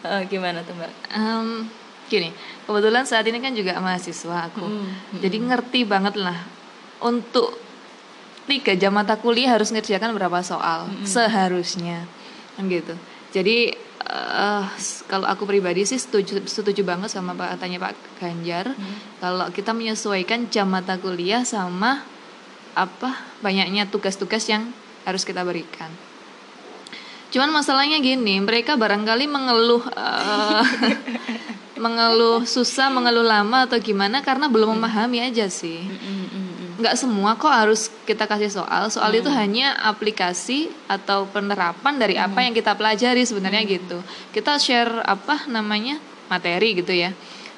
Eh, 0.03 0.21
gimana 0.33 0.65
tuh 0.65 0.73
Mbak? 0.73 0.93
Em, 1.13 1.69
gini, 2.13 2.29
kebetulan 2.63 3.09
saat 3.09 3.25
ini 3.25 3.41
kan 3.41 3.57
juga 3.57 3.81
mahasiswa 3.81 4.53
aku. 4.53 4.61
Mm, 4.61 4.89
Jadi 5.19 5.37
ngerti 5.41 5.81
banget 5.83 6.21
lah 6.21 6.37
untuk 7.01 7.57
tiga 8.45 8.77
jam 8.77 8.93
mata 8.93 9.17
kuliah 9.17 9.57
harus 9.57 9.73
ngerjakan 9.73 10.13
berapa 10.13 10.45
soal 10.45 10.93
seharusnya, 11.03 12.05
kan 12.55 12.69
gitu. 12.69 12.93
Jadi 13.33 13.73
s- 14.77 15.07
kalau 15.07 15.25
aku 15.25 15.49
pribadi 15.49 15.83
sih 15.83 15.97
setuju 15.97 16.45
setuju 16.45 16.85
banget 16.85 17.09
sama 17.09 17.33
pak 17.33 17.57
katanya 17.57 17.89
Pak 17.89 17.95
Ganjar 18.21 18.77
kalau 19.19 19.49
kita 19.49 19.73
menyesuaikan 19.73 20.53
jam 20.53 20.69
mata 20.69 20.99
kuliah 20.99 21.47
sama 21.47 22.05
apa 22.75 23.11
banyaknya 23.41 23.89
tugas-tugas 23.89 24.45
yang 24.47 24.69
harus 25.09 25.25
kita 25.25 25.41
berikan. 25.43 25.89
Cuman 27.33 27.49
masalahnya 27.49 27.97
gini, 27.99 28.45
mereka 28.45 28.77
barangkali 28.77 29.25
mengeluh 29.25 29.81
eh, 29.89 30.63
mengeluh 31.83 32.47
susah, 32.47 32.87
mengeluh 32.95 33.27
lama 33.27 33.67
atau 33.67 33.75
gimana 33.83 34.23
karena 34.23 34.47
belum 34.47 34.79
memahami 34.79 35.19
aja 35.19 35.51
sih. 35.51 35.83
Nggak 36.79 36.95
semua 36.95 37.35
kok 37.35 37.51
harus 37.51 37.91
kita 38.07 38.31
kasih 38.31 38.55
soal. 38.55 38.87
Soal 38.87 39.11
itu 39.19 39.27
hanya 39.27 39.75
aplikasi 39.83 40.71
atau 40.87 41.27
penerapan 41.27 41.99
dari 41.99 42.15
apa 42.15 42.39
yang 42.47 42.55
kita 42.55 42.79
pelajari 42.79 43.27
sebenarnya 43.27 43.67
gitu. 43.67 43.99
Kita 44.31 44.63
share 44.63 45.03
apa 45.03 45.51
namanya 45.51 45.99
materi 46.31 46.79
gitu 46.79 46.95
ya. 46.95 47.11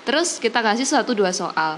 Terus 0.08 0.40
kita 0.40 0.64
kasih 0.64 0.88
satu 0.88 1.12
dua 1.12 1.36
soal. 1.36 1.76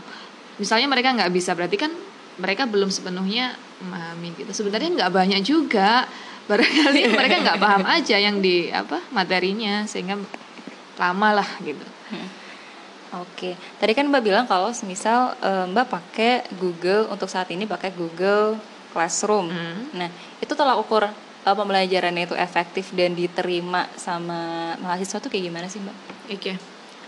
Misalnya 0.62 0.86
mereka 0.86 1.10
nggak 1.12 1.34
bisa, 1.34 1.52
berarti 1.52 1.76
kan 1.76 1.90
mereka 2.38 2.64
belum 2.64 2.94
sepenuhnya 2.94 3.58
memahami 3.82 4.38
gitu. 4.38 4.50
Sebenarnya 4.54 5.02
nggak 5.02 5.12
banyak 5.12 5.42
juga. 5.42 6.06
Barangkali 6.46 7.10
mereka 7.18 7.42
nggak 7.42 7.58
paham 7.58 7.82
aja 7.90 8.16
yang 8.22 8.38
di 8.38 8.70
apa 8.70 9.02
materinya 9.10 9.82
sehingga 9.82 10.14
lama 10.94 11.42
lah 11.42 11.50
gitu. 11.62 11.86
Oke, 13.16 13.56
tadi 13.80 13.92
kan 13.96 14.04
Mbak 14.10 14.22
bilang 14.24 14.44
kalau 14.44 14.72
semisal 14.76 15.32
eh, 15.40 15.64
Mbak 15.70 15.86
pakai 15.88 16.32
Google 16.60 17.08
untuk 17.08 17.30
saat 17.30 17.48
ini 17.48 17.64
pakai 17.64 17.94
Google 17.96 18.60
Classroom. 18.92 19.48
Hmm. 19.48 19.92
Nah, 19.96 20.08
itu 20.40 20.52
tolak 20.52 20.76
ukur 20.76 21.08
eh, 21.08 21.56
pembelajarannya 21.56 22.28
itu 22.28 22.36
efektif 22.36 22.92
dan 22.92 23.16
diterima 23.16 23.88
sama 23.96 24.72
mahasiswa 24.82 25.16
tuh 25.22 25.30
kayak 25.32 25.44
gimana 25.48 25.66
sih 25.70 25.80
Mbak? 25.80 25.96
Oke, 26.36 26.52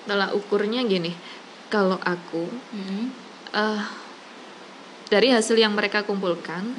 tolak 0.09 0.33
ukurnya 0.33 0.81
gini. 0.89 1.13
Kalau 1.69 2.01
aku 2.01 2.49
eh 3.53 3.83
dari 5.09 5.33
hasil 5.33 5.57
yang 5.57 5.73
mereka 5.77 6.05
kumpulkan 6.09 6.73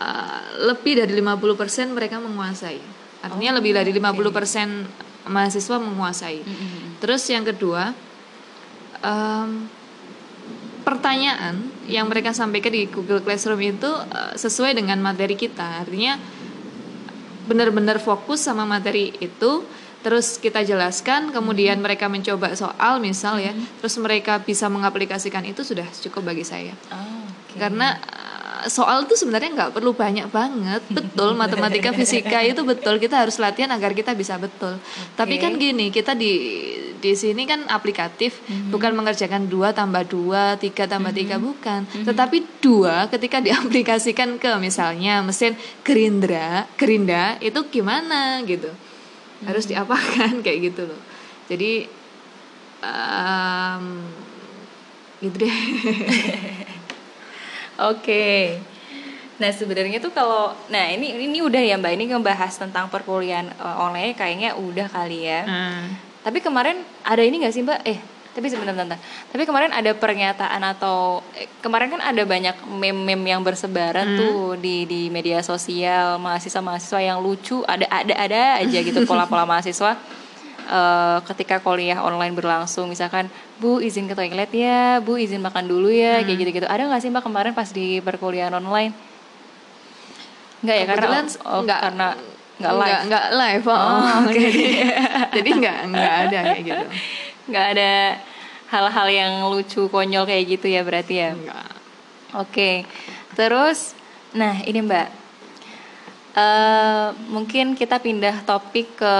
eh, 0.00 0.42
lebih 0.64 1.04
dari 1.04 1.12
50% 1.12 1.92
mereka 1.92 2.16
menguasai. 2.16 2.80
Artinya 3.18 3.58
lebih 3.58 3.74
dari 3.74 3.90
50% 3.92 5.28
mahasiswa 5.28 5.76
menguasai. 5.76 6.40
Terus 6.98 7.22
yang 7.30 7.46
kedua, 7.46 7.94
em, 9.02 9.70
pertanyaan 10.82 11.68
yang 11.84 12.08
mereka 12.08 12.32
sampaikan 12.32 12.72
di 12.72 12.88
Google 12.88 13.20
Classroom 13.20 13.60
itu 13.60 13.90
eh, 13.90 14.32
sesuai 14.34 14.74
dengan 14.74 14.98
materi 14.98 15.36
kita. 15.36 15.84
Artinya 15.84 16.16
benar-benar 17.48 17.96
fokus 17.96 18.44
sama 18.44 18.68
materi 18.68 19.16
itu 19.24 19.64
terus 19.98 20.38
kita 20.38 20.62
jelaskan 20.62 21.34
kemudian 21.34 21.80
mereka 21.82 22.06
mencoba 22.06 22.54
soal 22.54 23.02
misal 23.02 23.40
ya 23.40 23.50
terus 23.82 23.98
mereka 23.98 24.38
bisa 24.38 24.70
mengaplikasikan 24.70 25.42
itu 25.42 25.64
sudah 25.66 25.88
cukup 26.06 26.30
bagi 26.30 26.44
saya 26.46 26.70
Oh, 26.92 27.24
oke. 27.26 27.56
karena 27.58 27.98
uh, 27.98 28.27
soal 28.66 29.06
itu 29.06 29.14
sebenarnya 29.14 29.54
nggak 29.54 29.72
perlu 29.78 29.94
banyak 29.94 30.26
banget. 30.34 30.82
Betul 30.98 31.38
matematika 31.38 31.94
fisika 31.94 32.42
itu 32.42 32.66
betul. 32.66 32.98
Kita 32.98 33.22
harus 33.22 33.38
latihan 33.38 33.70
agar 33.70 33.94
kita 33.94 34.18
bisa 34.18 34.34
betul. 34.40 34.82
Tapi 35.14 35.38
kan 35.38 35.54
gini 35.54 35.94
kita 35.94 36.18
di 36.18 36.66
di 36.98 37.12
sini 37.14 37.46
kan 37.46 37.62
aplikatif. 37.70 38.42
Bukan 38.74 38.98
mengerjakan 38.98 39.46
dua 39.46 39.70
tambah 39.70 40.02
dua 40.08 40.58
tiga 40.58 40.90
tambah 40.90 41.14
tiga 41.14 41.38
bukan. 41.38 41.86
Tetapi 41.86 42.58
dua 42.58 43.06
ketika 43.06 43.38
diaplikasikan 43.38 44.42
ke 44.42 44.50
misalnya 44.58 45.22
mesin 45.22 45.54
gerindra 45.86 46.66
gerinda 46.74 47.38
itu 47.38 47.62
gimana 47.70 48.42
gitu? 48.42 48.70
Harus 49.46 49.70
diapakan? 49.70 50.40
Kayak 50.44 50.74
gitu 50.74 50.82
loh. 50.90 51.00
Jadi 51.46 51.86
um, 52.82 53.84
gitu 55.18 55.36
deh 55.46 55.50
Oke. 57.78 58.58
Nah 59.38 59.50
sebenarnya 59.54 60.02
tuh 60.02 60.10
kalau, 60.10 60.50
nah 60.66 60.90
ini 60.90 61.14
ini 61.14 61.38
udah 61.38 61.62
ya 61.62 61.78
mbak, 61.78 61.94
ini 61.94 62.10
ngebahas 62.10 62.58
tentang 62.58 62.90
perkuliahan 62.90 63.54
eh, 63.54 63.76
online 63.78 64.18
kayaknya 64.18 64.58
udah 64.58 64.86
kali 64.90 65.30
ya. 65.30 65.46
Tapi 66.26 66.42
kemarin 66.42 66.82
ada 67.06 67.22
ini 67.22 67.38
nggak 67.46 67.54
sih 67.54 67.62
mbak? 67.62 67.80
Eh 67.86 67.98
tapi 68.34 68.46
sebentar 68.54 68.70
bentar. 68.70 68.98
Tapi 69.34 69.42
kemarin 69.46 69.74
ada 69.74 69.90
pernyataan 69.94 70.62
atau 70.62 71.26
eh, 71.38 71.46
kemarin 71.62 71.98
kan 71.98 72.02
ada 72.02 72.22
banyak 72.22 72.54
meme-meme 72.66 73.34
yang 73.34 73.42
bersebaran 73.42 74.06
tuh 74.14 74.54
di 74.58 74.86
di 74.86 75.10
media 75.10 75.42
sosial 75.42 76.18
mahasiswa-mahasiswa 76.18 77.00
yang 77.02 77.18
lucu. 77.22 77.62
Ada 77.66 77.86
ada 77.86 78.14
ada 78.14 78.42
aja 78.62 78.78
gitu 78.78 79.02
pola-pola 79.10 79.46
mahasiswa 79.46 79.98
eh, 80.68 81.18
ketika 81.32 81.58
kuliah 81.64 81.98
online 82.04 82.36
berlangsung 82.36 82.92
misalkan 82.92 83.32
bu 83.58 83.80
izin 83.80 84.06
ke 84.06 84.14
toilet 84.14 84.52
ya 84.52 85.00
bu 85.00 85.16
izin 85.16 85.40
makan 85.40 85.64
dulu 85.66 85.88
ya 85.88 86.20
kayak 86.22 86.38
gitu 86.38 86.50
gitu 86.62 86.66
ada 86.68 86.84
nggak 86.86 87.00
sih 87.02 87.10
mbak 87.10 87.24
kemarin 87.24 87.56
pas 87.56 87.68
di 87.72 87.98
perkuliahan 88.04 88.52
online? 88.52 88.92
Nggak 90.62 90.76
ya 90.76 90.84
karena 90.86 91.18
oh, 91.48 91.62
nggak- 91.64 91.82
karena 91.82 92.08
nggak 92.58 92.72
live. 92.74 93.00
nggak 93.06 93.26
live 93.32 93.66
oh, 93.70 93.78
Oh, 93.78 94.06
oke. 94.26 94.34
jadi, 94.34 94.64
jadi 95.30 95.50
nggak 95.62 95.78
nggak 95.94 96.14
ada 96.26 96.38
kayak 96.52 96.62
gitu. 96.66 96.86
Nggak 97.48 97.66
ada 97.78 97.92
hal-hal 98.68 99.08
yang 99.08 99.32
lucu 99.48 99.88
konyol 99.88 100.28
kayak 100.28 100.44
gitu 100.58 100.66
ya 100.68 100.82
berarti 100.84 101.14
ya? 101.24 101.30
Oke, 102.36 102.84
terus, 103.32 103.96
nah 104.36 104.60
ini 104.60 104.84
Mbak, 104.84 105.08
Eh 106.38 107.08
mungkin 107.34 107.74
kita 107.74 107.98
pindah 107.98 108.46
topik 108.46 108.94
ke 108.94 109.14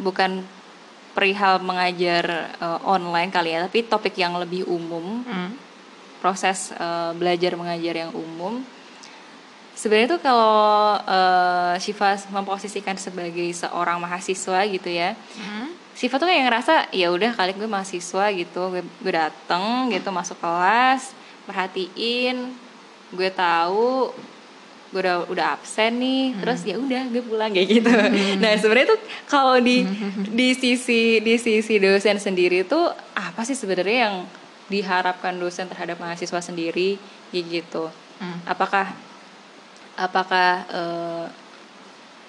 bukan 0.00 0.40
perihal 1.16 1.58
mengajar 1.58 2.24
eh, 2.52 2.78
online 2.84 3.32
kali 3.32 3.56
ya, 3.56 3.64
tapi 3.64 3.80
topik 3.82 4.12
yang 4.14 4.36
lebih 4.36 4.68
umum, 4.68 5.24
Hmm. 5.24 5.56
proses 6.20 6.70
eh, 6.70 7.12
belajar 7.16 7.56
mengajar 7.56 7.96
yang 7.96 8.12
umum. 8.12 8.60
Sebenarnya 9.72 10.12
tuh 10.12 10.20
kalau 10.20 10.60
eh, 11.00 11.74
Syifa 11.80 12.20
memposisikan 12.28 12.96
sebagai 12.96 13.48
seorang 13.50 13.96
mahasiswa 13.96 14.60
gitu 14.68 14.92
ya, 14.92 15.16
Hmm. 15.40 15.72
Siva 15.96 16.20
tuh 16.20 16.28
kayak 16.28 16.44
ngerasa 16.44 16.74
ya 16.92 17.08
udah 17.08 17.32
kali 17.32 17.56
gue 17.56 17.64
mahasiswa 17.64 18.28
gitu 18.28 18.68
gue, 18.68 18.84
gue 18.84 19.12
dateng 19.16 19.88
gitu 19.88 20.12
masuk 20.12 20.36
kelas 20.36 21.16
perhatiin 21.48 22.52
gue 23.16 23.30
tahu 23.32 24.12
gue 24.96 25.04
udah 25.04 25.28
udah 25.28 25.46
absen 25.60 26.00
nih 26.00 26.32
terus 26.40 26.64
ya 26.64 26.80
udah 26.80 27.12
gue 27.12 27.20
pulang 27.20 27.52
kayak 27.52 27.68
gitu. 27.68 27.92
Nah 28.40 28.56
sebenarnya 28.56 28.96
tuh 28.96 29.00
kalau 29.28 29.60
di 29.60 29.84
di 30.32 30.56
sisi 30.56 31.20
di 31.20 31.36
sisi 31.36 31.76
dosen 31.76 32.16
sendiri 32.16 32.64
tuh 32.64 32.88
apa 33.12 33.44
sih 33.44 33.52
sebenarnya 33.52 34.08
yang 34.08 34.16
diharapkan 34.72 35.36
dosen 35.36 35.68
terhadap 35.68 36.00
mahasiswa 36.00 36.40
sendiri 36.40 36.96
kayak 37.28 37.44
gitu? 37.60 37.92
Hmm. 38.16 38.40
apakah 38.48 38.96
apakah 40.00 40.64
eh, 40.72 41.24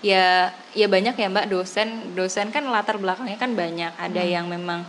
ya 0.04 0.52
ya 0.76 0.92
banyak 0.92 1.16
ya 1.16 1.32
mbak 1.32 1.48
dosen 1.48 2.12
dosen 2.12 2.52
kan 2.52 2.68
latar 2.68 3.00
belakangnya 3.00 3.40
kan 3.40 3.56
banyak. 3.56 3.96
Ada 3.96 4.28
yang 4.28 4.52
memang 4.52 4.84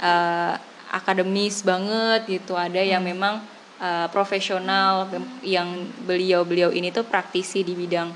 eh, 0.00 0.56
akademis 0.90 1.62
banget 1.62 2.26
gitu 2.26 2.58
ada 2.58 2.82
yang 2.82 3.04
memang 3.04 3.38
eh, 3.80 4.08
profesional 4.12 5.08
yang 5.40 5.88
beliau 6.04 6.44
beliau 6.44 6.70
ini 6.70 6.92
tuh 6.92 7.08
praktisi 7.08 7.64
di 7.64 7.72
bidang 7.72 8.12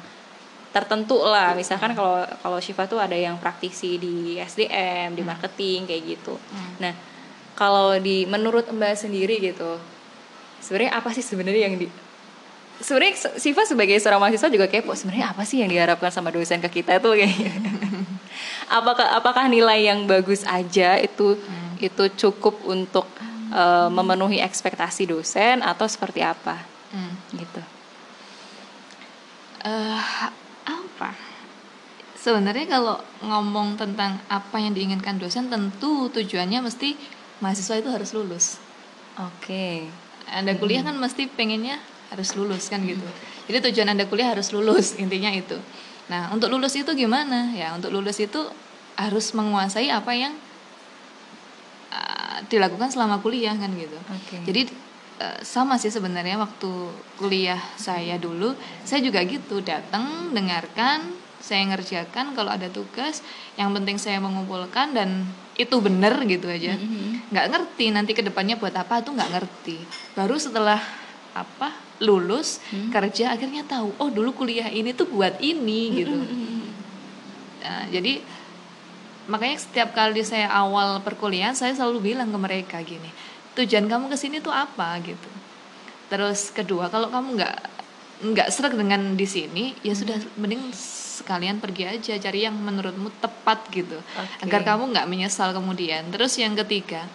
tertentu 0.75 1.23
lah. 1.23 1.55
Misalkan 1.55 1.95
kalau 1.95 2.23
kalau 2.43 2.59
Syifa 2.59 2.85
tuh 2.85 2.99
ada 3.01 3.15
yang 3.15 3.39
praktisi 3.39 3.97
di 3.97 4.37
SDM 4.39 5.15
di 5.17 5.23
marketing 5.23 5.87
kayak 5.89 6.03
gitu. 6.05 6.35
Nah 6.79 6.95
kalau 7.55 7.95
di 7.99 8.27
menurut 8.27 8.67
mbak 8.75 8.99
sendiri 8.99 9.39
gitu 9.39 9.79
sebenarnya 10.59 10.99
apa 10.99 11.15
sih 11.15 11.23
sebenarnya 11.23 11.71
yang 11.71 11.77
di 11.79 11.87
sebenarnya 12.83 13.39
Siva 13.39 13.63
sebagai 13.63 13.95
seorang 14.03 14.19
mahasiswa 14.19 14.51
juga 14.51 14.67
kepo 14.67 14.91
sebenarnya 14.99 15.31
apa 15.31 15.47
sih 15.47 15.63
yang 15.63 15.71
diharapkan 15.71 16.11
sama 16.11 16.35
dosen 16.35 16.59
ke 16.59 16.83
kita 16.83 16.99
tuh? 16.99 17.15
Kayak 17.19 17.37
apakah 18.67 19.07
apakah 19.15 19.45
nilai 19.47 19.87
yang 19.87 20.09
bagus 20.11 20.43
aja 20.49 20.99
itu 20.99 21.39
itu 21.79 22.05
cukup 22.19 22.59
untuk 22.67 23.07
eh, 23.55 23.89
memenuhi 23.89 24.43
ekspektasi 24.43 25.07
dosen 25.07 25.63
atau 25.63 25.87
seperti 25.87 26.27
apa? 26.27 26.75
Hmm. 26.95 27.15
gitu. 27.35 27.63
Eh, 29.65 30.01
apa? 30.69 31.11
Sebenarnya 32.15 32.69
kalau 32.71 32.97
ngomong 33.21 33.77
tentang 33.77 34.17
apa 34.31 34.57
yang 34.57 34.73
diinginkan 34.73 35.19
dosen 35.19 35.51
tentu 35.51 36.09
tujuannya 36.13 36.65
mesti 36.65 36.97
mahasiswa 37.43 37.81
itu 37.81 37.91
harus 37.91 38.11
lulus. 38.17 38.57
Oke. 39.19 39.89
Anda 40.31 40.57
kuliah 40.57 40.81
kan 40.81 40.97
mesti 40.97 41.29
pengennya 41.29 41.77
harus 42.09 42.33
lulus 42.39 42.71
kan 42.73 42.81
gitu. 42.87 43.05
Jadi 43.51 43.71
tujuan 43.71 43.93
anda 43.93 44.09
kuliah 44.09 44.33
harus 44.33 44.55
lulus 44.55 44.95
intinya 45.03 45.29
itu. 45.35 45.59
Nah 46.09 46.31
untuk 46.33 46.49
lulus 46.49 46.79
itu 46.79 46.89
gimana? 46.97 47.53
Ya 47.53 47.75
untuk 47.77 47.91
lulus 47.91 48.23
itu 48.23 48.41
harus 48.95 49.35
menguasai 49.35 49.91
apa 49.91 50.15
yang 50.15 50.33
uh, 50.33 50.54
dilakukan 52.49 52.91
selama 52.91 53.21
kuliah 53.23 53.55
kan 53.55 53.71
gitu. 53.75 53.99
Oke. 54.11 54.43
jadi 54.47 54.67
uh, 55.23 55.39
sama 55.45 55.79
sih 55.79 55.93
sebenarnya 55.93 56.41
waktu 56.41 56.71
kuliah 57.21 57.61
saya 57.79 58.19
dulu 58.19 58.57
saya 58.83 59.01
juga 59.05 59.23
gitu 59.23 59.63
datang 59.63 60.35
dengarkan 60.35 61.25
saya 61.45 61.69
ngerjakan 61.69 62.33
kalau 62.33 62.49
ada 62.49 62.73
tugas 62.73 63.21
yang 63.61 63.69
penting 63.77 64.01
saya 64.01 64.17
mengumpulkan 64.17 64.97
dan 64.97 65.29
itu 65.61 65.77
bener 65.77 66.17
gitu 66.25 66.49
aja. 66.49 66.73
Nggak 67.29 67.47
ngerti 67.53 67.93
nanti 67.93 68.17
ke 68.17 68.25
depannya 68.25 68.57
buat 68.57 68.73
apa 68.73 69.05
tuh 69.05 69.13
nggak 69.13 69.29
ngerti. 69.29 69.77
Baru 70.17 70.41
setelah 70.41 70.81
apa 71.37 71.77
lulus 72.01 72.65
kerja 72.89 73.37
akhirnya 73.37 73.67
tahu 73.69 73.93
oh 74.01 74.09
dulu 74.09 74.33
kuliah 74.33 74.73
ini 74.73 74.97
tuh 74.97 75.05
buat 75.05 75.37
ini 75.45 75.81
gitu. 76.01 76.17
Nah, 77.61 77.93
jadi 77.93 78.25
makanya 79.31 79.57
setiap 79.61 79.97
kali 79.97 80.21
saya 80.21 80.51
awal 80.53 81.01
perkuliahan 81.01 81.57
saya 81.57 81.73
selalu 81.73 82.13
bilang 82.13 82.29
ke 82.29 82.39
mereka 82.39 82.77
gini 82.85 83.09
tujuan 83.55 83.87
kamu 83.87 84.11
ke 84.11 84.17
sini 84.19 84.43
tuh 84.43 84.51
apa? 84.51 84.99
Gitu. 85.01 85.31
Terus 86.11 86.51
kedua 86.51 86.91
kalau 86.91 87.09
kamu 87.09 87.39
nggak 87.41 87.57
nggak 88.25 88.49
serak 88.51 88.75
dengan 88.79 89.19
di 89.19 89.27
sini 89.27 89.75
ya 89.83 89.93
sudah 89.95 90.17
mending 90.39 90.71
sekalian 91.15 91.59
pergi 91.63 91.87
aja 91.87 92.15
cari 92.19 92.47
yang 92.47 92.55
menurutmu 92.59 93.11
tepat 93.23 93.71
gitu. 93.71 93.99
Oke. 93.99 94.51
agar 94.51 94.75
kamu 94.75 94.91
nggak 94.95 95.07
menyesal 95.09 95.55
kemudian. 95.55 96.11
Terus 96.11 96.35
yang 96.39 96.59
ketiga 96.59 97.07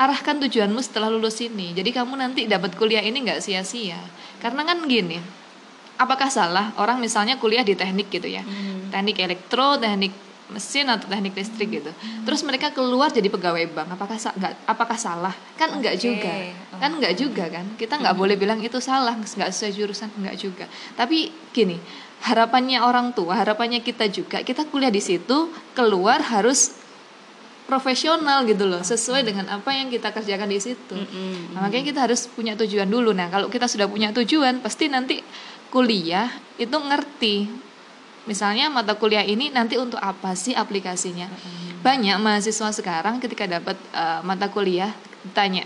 arahkan 0.00 0.40
tujuanmu 0.40 0.80
setelah 0.82 1.12
lulus 1.12 1.38
ini. 1.44 1.76
Jadi 1.76 1.90
kamu 1.94 2.18
nanti 2.18 2.40
dapat 2.50 2.74
kuliah 2.74 3.02
ini 3.02 3.22
nggak 3.22 3.40
sia-sia. 3.42 3.98
Karena 4.42 4.66
kan 4.66 4.82
gini 4.90 5.20
apakah 6.00 6.32
salah 6.32 6.72
orang 6.80 6.96
misalnya 6.98 7.36
kuliah 7.38 7.62
di 7.62 7.78
teknik 7.78 8.10
gitu 8.10 8.26
ya? 8.26 8.42
Teknik 8.90 9.16
elektro 9.22 9.78
teknik 9.78 10.29
mesin 10.50 10.86
atau 10.90 11.06
teknik 11.06 11.34
listrik 11.34 11.70
gitu. 11.70 11.90
Terus 12.26 12.40
mereka 12.42 12.74
keluar 12.74 13.08
jadi 13.10 13.30
pegawai 13.30 13.64
bank. 13.70 13.88
Apakah 13.94 14.18
sa- 14.18 14.34
nggak 14.34 14.66
apakah 14.66 14.98
salah? 14.98 15.34
Kan 15.54 15.78
enggak 15.78 15.96
juga. 15.96 16.30
Kan 16.76 16.90
enggak 16.98 17.14
juga 17.14 17.44
kan? 17.48 17.66
Kita 17.78 17.96
nggak 17.96 18.14
boleh 18.18 18.34
bilang 18.34 18.58
itu 18.60 18.78
salah 18.82 19.14
nggak 19.14 19.50
sesuai 19.50 19.72
jurusan 19.72 20.10
enggak 20.18 20.36
juga. 20.36 20.66
Tapi 20.98 21.30
gini 21.54 21.78
harapannya 22.20 22.84
orang 22.84 23.16
tua 23.16 23.32
harapannya 23.32 23.80
kita 23.80 24.04
juga 24.12 24.44
kita 24.44 24.68
kuliah 24.68 24.92
di 24.92 25.00
situ 25.00 25.48
keluar 25.72 26.20
harus 26.20 26.76
profesional 27.64 28.42
gitu 28.50 28.66
loh 28.66 28.82
sesuai 28.82 29.22
dengan 29.22 29.46
apa 29.46 29.70
yang 29.70 29.86
kita 29.88 30.10
kerjakan 30.10 30.50
di 30.50 30.58
situ. 30.58 30.96
Mm-mm. 30.98 31.54
Nah, 31.54 31.64
makanya 31.64 31.94
kita 31.94 32.00
harus 32.02 32.26
punya 32.26 32.58
tujuan 32.58 32.90
dulu. 32.90 33.14
Nah 33.14 33.30
kalau 33.30 33.46
kita 33.46 33.70
sudah 33.70 33.86
punya 33.86 34.10
tujuan 34.10 34.58
pasti 34.58 34.90
nanti 34.90 35.22
kuliah 35.70 36.26
itu 36.58 36.74
ngerti 36.74 37.46
misalnya 38.24 38.68
mata 38.68 38.96
kuliah 38.96 39.24
ini 39.24 39.52
nanti 39.52 39.80
untuk 39.80 40.00
apa 40.00 40.36
sih 40.36 40.52
aplikasinya? 40.56 41.28
Banyak 41.80 42.20
mahasiswa 42.20 42.68
sekarang 42.72 43.20
ketika 43.20 43.48
dapat 43.48 43.76
eh, 43.94 44.20
mata 44.24 44.52
kuliah 44.52 44.92
ditanya 45.24 45.64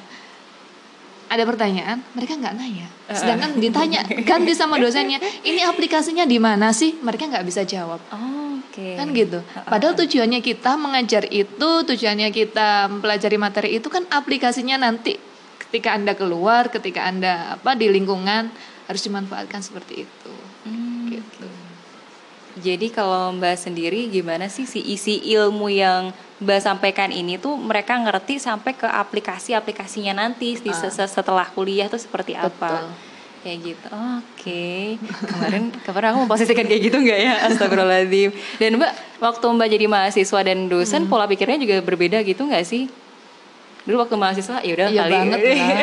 ada 1.35 1.43
pertanyaan? 1.49 1.99
Mereka 2.15 2.39
nggak 2.39 2.55
nanya. 2.55 2.87
Sedangkan 3.11 3.59
ditanya 3.59 4.07
ganti 4.29 4.53
sama 4.55 4.79
dosennya 4.79 5.19
ini 5.43 5.61
aplikasinya 5.65 6.25
di 6.25 6.39
mana 6.39 6.71
sih? 6.71 6.97
Mereka 7.01 7.29
nggak 7.29 7.47
bisa 7.47 7.67
jawab. 7.67 8.01
Oh, 8.13 8.61
Oke. 8.63 8.95
kan 8.95 9.11
gitu. 9.11 9.43
Padahal 9.67 9.99
tujuannya 9.99 10.41
kita 10.41 10.79
mengajar 10.79 11.27
itu, 11.29 11.71
tujuannya 11.85 12.29
kita 12.31 12.89
mempelajari 12.89 13.37
materi 13.37 13.69
itu 13.77 13.89
kan 13.91 14.07
aplikasinya 14.09 14.79
nanti 14.79 15.19
ketika 15.69 15.97
anda 15.97 16.15
keluar, 16.15 16.71
ketika 16.71 17.09
anda 17.09 17.59
apa 17.59 17.75
di 17.75 17.91
lingkungan 17.91 18.49
harus 18.87 19.03
dimanfaatkan 19.03 19.61
seperti 19.65 20.07
itu. 20.07 20.34
Hmm. 22.65 22.71
Jadi 22.71 22.87
kalau 22.89 23.29
Mbak 23.31 23.57
sendiri 23.61 24.09
gimana 24.09 24.49
sih 24.49 24.65
si 24.65 24.81
isi 24.81 25.21
ilmu 25.29 25.69
yang 25.69 26.09
Mbak 26.37 26.61
sampaikan 26.61 27.11
ini 27.11 27.37
tuh 27.37 27.55
mereka 27.55 27.95
ngerti 27.95 28.37
sampai 28.39 28.73
ke 28.73 28.89
aplikasi-aplikasinya 28.89 30.17
nanti 30.17 30.57
di 30.57 30.73
se- 30.73 30.89
setelah 30.91 31.45
kuliah 31.47 31.87
tuh 31.87 31.99
seperti 31.99 32.33
apa? 32.33 32.49
Betul. 32.49 32.89
Kayak 33.45 33.59
gitu. 33.63 33.89
Oke. 33.93 34.97
Kemarin 35.23 35.63
kemarin 35.79 36.09
aku 36.11 36.19
memposisikan 36.25 36.65
kayak 36.65 36.83
gitu 36.83 36.97
nggak 36.99 37.21
ya? 37.21 37.35
Astagfirullahaladzim. 37.45 38.33
Dan 38.57 38.81
Mbak 38.81 38.93
waktu 39.21 39.45
Mbak 39.47 39.69
jadi 39.71 39.87
mahasiswa 39.87 40.41
dan 40.43 40.59
dosen 40.67 41.05
pola 41.05 41.29
pikirnya 41.29 41.61
juga 41.61 41.77
berbeda 41.79 42.25
gitu 42.25 42.49
nggak 42.49 42.65
sih? 42.65 42.89
Dulu 43.85 44.01
waktu 44.01 44.17
mahasiswa 44.17 44.65
ya 44.65 44.73
udah 44.73 44.89
Iya 44.89 44.97
kali. 44.99 45.13
banget 45.13 45.39
lah. 45.45 45.79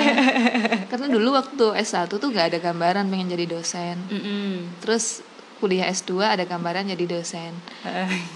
Karena 0.89 1.07
dulu 1.07 1.29
waktu 1.31 1.65
S1 1.79 2.09
tuh 2.09 2.27
gak 2.27 2.49
ada 2.49 2.57
gambaran 2.59 3.05
pengen 3.05 3.29
jadi 3.29 3.45
dosen. 3.47 3.93
Mm-mm. 4.09 4.81
Terus 4.81 5.21
kuliah 5.61 5.85
S2 5.85 6.25
ada 6.25 6.41
gambaran 6.41 6.89
jadi 6.89 7.05
dosen. 7.05 7.53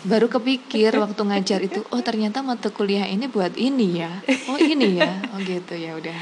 Baru 0.06 0.30
kepikir 0.30 0.94
waktu 1.04 1.18
ngajar 1.18 1.60
itu, 1.60 1.82
oh 1.90 2.00
ternyata 2.00 2.40
mata 2.40 2.70
kuliah 2.70 3.10
ini 3.10 3.26
buat 3.26 3.58
ini 3.58 4.06
ya. 4.06 4.14
Oh 4.46 4.56
ini 4.56 5.02
ya. 5.02 5.10
Oh 5.34 5.42
gitu 5.42 5.74
ya 5.74 5.98
udah. 5.98 6.20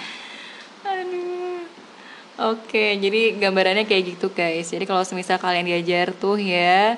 Aduh. 0.84 1.60
Oke, 2.34 2.98
jadi 2.98 3.38
gambarannya 3.38 3.84
kayak 3.84 4.16
gitu 4.16 4.32
guys. 4.32 4.66
Jadi 4.66 4.88
kalau 4.88 5.04
semisal 5.04 5.38
kalian 5.38 5.70
diajar 5.70 6.10
tuh 6.12 6.40
ya 6.40 6.98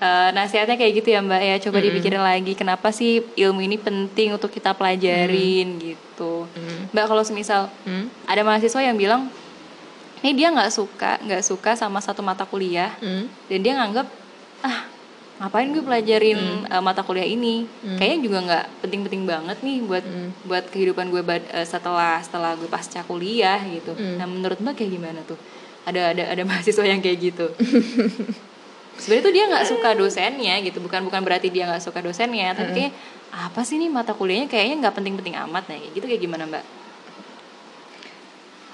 eh, 0.00 0.28
nasihatnya 0.32 0.80
kayak 0.80 1.04
gitu 1.04 1.12
ya 1.12 1.20
Mbak 1.20 1.42
ya. 1.42 1.56
Coba 1.60 1.78
dipikirin 1.84 2.22
lagi 2.22 2.56
kenapa 2.56 2.88
sih 2.88 3.20
ilmu 3.36 3.60
ini 3.60 3.76
penting 3.76 4.32
untuk 4.32 4.48
kita 4.48 4.72
pelajarin 4.72 5.76
gitu. 5.76 6.48
Mbak 6.90 7.04
kalau 7.06 7.20
semisal 7.20 7.68
Hmm? 7.84 8.08
ada 8.24 8.40
mahasiswa 8.40 8.80
yang 8.80 8.96
bilang 8.96 9.28
ini 10.20 10.32
dia 10.34 10.48
nggak 10.48 10.68
suka 10.68 11.16
nggak 11.20 11.42
suka 11.42 11.72
sama 11.74 11.98
satu 11.98 12.20
mata 12.20 12.44
kuliah. 12.44 12.92
Hmm? 12.98 13.24
dan 13.46 13.58
dia 13.60 13.72
nganggap 13.74 14.06
ah 14.60 14.84
ngapain 15.40 15.72
gue 15.72 15.80
pelajarin 15.80 16.36
uh, 16.68 16.84
mata 16.84 17.00
kuliah 17.00 17.24
ini? 17.24 17.64
Kayaknya 17.96 18.18
juga 18.20 18.38
nggak 18.44 18.64
penting-penting 18.84 19.22
banget 19.24 19.56
nih 19.60 19.78
buat 19.80 20.04
buat 20.44 20.64
kehidupan 20.68 21.08
gue 21.08 21.22
bad- 21.22 21.48
uh, 21.48 21.64
setelah 21.64 22.20
setelah 22.20 22.52
gue 22.54 22.68
pasca 22.68 23.00
kuliah 23.02 23.56
gitu. 23.64 23.96
Nah 23.96 24.28
menurut 24.28 24.60
mbak 24.60 24.76
kayak 24.76 24.92
gimana 24.92 25.24
tuh? 25.24 25.40
Ada 25.88 26.12
ada 26.12 26.22
ada 26.28 26.42
mahasiswa 26.48 26.84
yang 26.84 27.00
kayak 27.00 27.32
gitu? 27.32 27.48
Sebenarnya 29.00 29.24
tuh 29.24 29.32
dia 29.32 29.44
nggak 29.48 29.64
suka 29.64 29.88
dosennya 29.96 30.60
gitu. 30.60 30.76
Bukan 30.84 31.08
bukan 31.08 31.24
berarti 31.24 31.48
dia 31.48 31.64
nggak 31.64 31.80
suka 31.80 32.04
dosennya 32.04 32.52
tapi 32.52 32.70
kayak 32.76 32.92
apa 33.32 33.64
sih 33.64 33.80
nih 33.80 33.88
mata 33.88 34.12
kuliahnya? 34.12 34.44
Kayaknya 34.44 34.76
nggak 34.84 34.94
penting-penting 34.94 35.36
amat 35.48 35.72
nah 35.72 35.76
kayak 35.80 35.92
gitu 35.96 36.04
kayak 36.04 36.20
gimana 36.20 36.44
mbak 36.44 36.64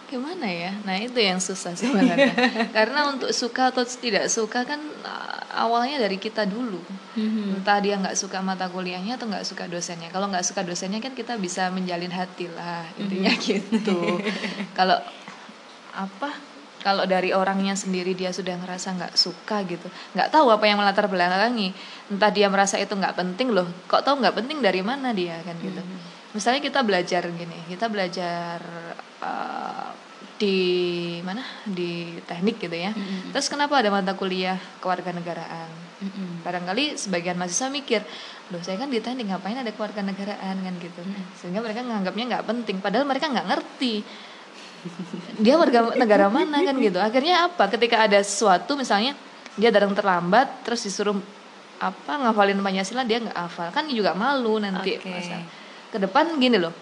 Gimana 0.06 0.46
ya? 0.46 0.70
Nah 0.86 1.02
itu 1.02 1.18
yang 1.18 1.42
susah 1.42 1.74
sebenarnya. 1.74 2.30
Karena 2.76 3.10
untuk 3.10 3.34
suka 3.34 3.74
atau 3.74 3.82
tidak 3.82 4.30
suka 4.30 4.62
kan 4.62 4.78
uh, 5.02 5.66
awalnya 5.66 5.98
dari 5.98 6.14
kita 6.22 6.46
dulu. 6.46 6.78
Entah 7.18 7.82
dia 7.82 7.98
nggak 7.98 8.14
suka 8.14 8.38
mata 8.38 8.70
kuliahnya 8.70 9.18
atau 9.18 9.26
nggak 9.26 9.42
suka 9.42 9.66
dosennya. 9.66 10.12
Kalau 10.14 10.30
nggak 10.30 10.46
suka 10.46 10.62
dosennya 10.62 11.02
kan 11.02 11.10
kita 11.16 11.34
bisa 11.40 11.74
menjalin 11.74 12.12
hati 12.14 12.46
lah 12.46 12.86
intinya 13.00 13.34
gitu. 13.40 14.22
Kalau 14.78 15.00
apa? 15.90 16.30
Kalau 16.86 17.02
dari 17.02 17.34
orangnya 17.34 17.74
sendiri 17.74 18.14
dia 18.14 18.30
sudah 18.30 18.54
ngerasa 18.62 18.94
nggak 18.94 19.14
suka 19.18 19.66
gitu, 19.66 19.90
nggak 20.14 20.30
tahu 20.30 20.54
apa 20.54 20.70
yang 20.70 20.78
melatar 20.78 21.10
belakangi. 21.10 21.74
Entah 22.14 22.30
dia 22.30 22.46
merasa 22.46 22.78
itu 22.78 22.94
nggak 22.94 23.18
penting 23.18 23.50
loh. 23.50 23.66
Kok 23.90 24.06
tahu 24.06 24.22
nggak 24.22 24.38
penting 24.38 24.62
dari 24.62 24.86
mana 24.86 25.10
dia 25.10 25.34
kan 25.42 25.58
gitu. 25.58 25.82
Misalnya 26.30 26.62
kita 26.62 26.86
belajar 26.86 27.26
gini, 27.26 27.58
kita 27.66 27.90
belajar 27.90 28.62
uh, 29.22 29.90
di 30.36 30.58
mana 31.24 31.40
di 31.64 32.20
teknik 32.28 32.60
gitu 32.60 32.76
ya. 32.76 32.92
Terus 33.32 33.48
kenapa 33.48 33.80
ada 33.80 33.88
mata 33.88 34.12
kuliah 34.12 34.60
kewarganegaraan? 34.84 35.70
Barangkali 36.44 37.00
sebagian 37.00 37.40
mahasiswa 37.40 37.72
mikir, 37.72 38.04
loh 38.52 38.60
saya 38.60 38.76
kan 38.76 38.92
di 38.92 39.00
teknik 39.00 39.32
ngapain 39.32 39.56
ada 39.56 39.72
kewarganegaraan 39.72 40.56
kan 40.60 40.74
gitu. 40.76 41.00
Sehingga 41.40 41.64
mereka 41.64 41.80
menganggapnya 41.80 42.24
nggak 42.36 42.44
penting, 42.44 42.76
padahal 42.84 43.08
mereka 43.08 43.32
nggak 43.32 43.48
ngerti 43.48 44.04
dia 45.40 45.58
warga 45.58 45.90
negara 46.02 46.28
mana 46.28 46.60
kan 46.60 46.76
gitu. 46.76 47.00
Akhirnya 47.00 47.48
apa? 47.48 47.72
Ketika 47.72 48.04
ada 48.04 48.20
sesuatu 48.20 48.76
misalnya 48.76 49.16
dia 49.56 49.72
datang 49.72 49.96
terlambat, 49.96 50.68
terus 50.68 50.84
disuruh 50.84 51.16
apa 51.76 52.12
ngafalin 52.24 52.60
Pancasila 52.60 53.04
dia 53.04 53.20
nggak 53.20 53.36
hafal 53.36 53.68
kan 53.68 53.84
juga 53.92 54.16
malu 54.16 54.56
nanti 54.56 54.96
Oke. 54.96 55.12
masa 55.12 55.44
ke 55.92 56.00
depan 56.00 56.32
gini 56.40 56.56
loh 56.56 56.72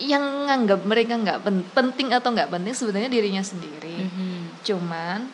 yang 0.00 0.48
nganggap 0.48 0.80
mereka 0.88 1.14
nggak 1.20 1.38
pen- 1.44 1.68
penting 1.76 2.08
atau 2.16 2.32
nggak 2.32 2.48
penting 2.48 2.72
sebenarnya 2.72 3.10
dirinya 3.12 3.44
sendiri. 3.44 4.08
Cuman 4.64 5.28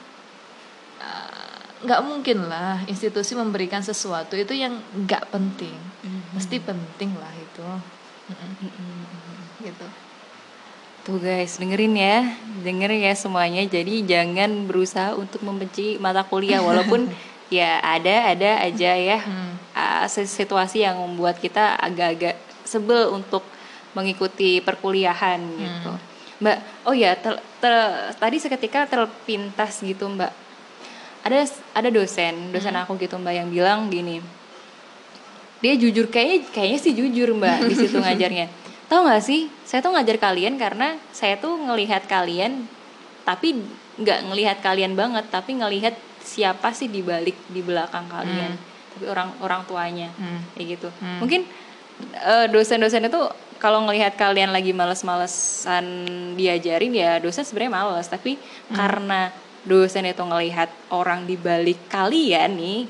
uh, 0.98 1.58
nggak 1.86 2.00
mungkin 2.02 2.50
lah 2.50 2.82
institusi 2.90 3.38
memberikan 3.38 3.82
sesuatu 3.84 4.34
itu 4.34 4.54
yang 4.54 4.82
nggak 5.06 5.30
penting. 5.30 5.76
Mesti 6.34 6.58
penting 6.58 7.14
lah 7.16 7.32
itu. 7.38 7.68
Mm-mm. 8.28 9.64
gitu. 9.64 9.86
Tuh 11.08 11.16
guys, 11.16 11.56
dengerin 11.56 11.96
ya, 11.96 12.36
dengerin 12.60 13.00
ya 13.00 13.14
semuanya. 13.16 13.64
Jadi 13.64 14.04
jangan 14.04 14.68
berusaha 14.68 15.16
untuk 15.16 15.40
membenci 15.40 15.96
mata 15.96 16.20
kuliah. 16.26 16.60
Walaupun 16.60 17.08
ya 17.48 17.80
ada 17.80 18.36
ada 18.36 18.60
aja 18.60 18.92
ya. 18.92 19.18
Uh, 19.72 20.04
situasi 20.10 20.84
yang 20.84 21.00
membuat 21.00 21.40
kita 21.40 21.80
agak-agak 21.80 22.36
sebel 22.68 23.08
untuk 23.16 23.40
mengikuti 23.92 24.60
perkuliahan 24.60 25.40
gitu. 25.40 25.92
Mbak, 26.38 26.58
oh 26.86 26.94
ya, 26.94 27.18
tel- 27.18 27.42
tel- 27.58 28.14
tadi 28.14 28.36
seketika 28.38 28.86
terpintas 28.86 29.80
gitu 29.80 30.06
Mbak. 30.06 30.30
Ada 31.26 31.44
ada 31.74 31.88
dosen, 31.90 32.50
dosen 32.50 32.72
aku 32.72 32.94
gitu 32.96 33.16
Mbak 33.16 33.34
yang 33.34 33.48
bilang 33.48 33.80
gini. 33.88 34.22
Dia 35.58 35.74
jujur 35.74 36.06
kayaknya 36.06 36.46
kayaknya 36.48 36.78
sih 36.78 36.92
jujur 36.94 37.34
Mbak 37.34 37.56
di 37.66 37.74
situ 37.74 37.98
ngajarnya. 38.04 38.46
Tahu 38.86 39.00
nggak 39.04 39.20
sih, 39.20 39.50
saya 39.66 39.82
tuh 39.82 39.92
ngajar 39.92 40.16
kalian 40.16 40.56
karena 40.56 40.96
saya 41.10 41.36
tuh 41.36 41.58
ngelihat 41.58 42.06
kalian 42.06 42.64
tapi 43.26 43.52
nggak 43.98 44.30
ngelihat 44.30 44.58
kalian 44.62 44.94
banget, 44.94 45.26
tapi 45.28 45.58
ngelihat 45.58 45.92
siapa 46.22 46.70
sih 46.70 46.86
di 46.86 47.02
balik 47.02 47.36
di 47.50 47.60
belakang 47.60 48.06
kalian. 48.06 48.54
Tapi 48.94 49.04
orang 49.04 49.34
orang 49.42 49.66
tuanya 49.66 50.08
Hmm. 50.14 50.40
kayak 50.54 50.78
gitu. 50.78 50.88
Mungkin 51.18 51.42
eh, 52.14 52.46
dosen-dosen 52.48 53.04
itu 53.04 53.20
kalau 53.58 53.84
ngelihat 53.86 54.14
kalian 54.14 54.54
lagi 54.54 54.70
males-malesan 54.70 55.84
diajarin 56.38 56.94
ya 56.94 57.18
dosen 57.18 57.42
sebenarnya 57.42 57.74
males, 57.74 58.06
tapi 58.06 58.38
karena 58.70 59.34
dosen 59.66 60.06
itu 60.06 60.22
ngelihat 60.22 60.70
orang 60.94 61.26
di 61.26 61.34
balik 61.34 61.90
kalian 61.90 62.54
nih 62.56 62.80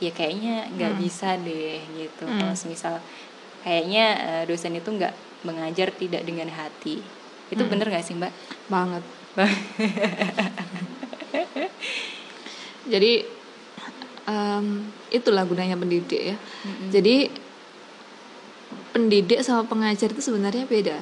ya 0.00 0.10
kayaknya 0.16 0.70
nggak 0.72 0.94
bisa 0.96 1.36
deh 1.36 1.78
gitu. 1.92 2.24
Kalau 2.24 2.54
misal 2.70 2.94
kayaknya 3.60 4.04
eh, 4.16 4.42
dosen 4.48 4.72
itu 4.78 4.88
nggak 4.88 5.44
mengajar 5.44 5.92
tidak 5.92 6.22
dengan 6.24 6.48
hati. 6.48 7.04
Itu 7.50 7.66
bener 7.66 7.90
nggak 7.90 8.04
sih 8.06 8.14
Mbak? 8.16 8.32
banget. 8.70 9.02
Jadi 12.92 13.12
em, 14.24 14.66
itulah 15.10 15.44
gunanya 15.44 15.76
pendidik 15.76 16.22
ya. 16.34 16.36
Jadi 16.88 17.49
pendidik 18.90 19.40
sama 19.46 19.66
pengajar 19.66 20.10
itu 20.10 20.22
sebenarnya 20.22 20.66
beda. 20.66 20.98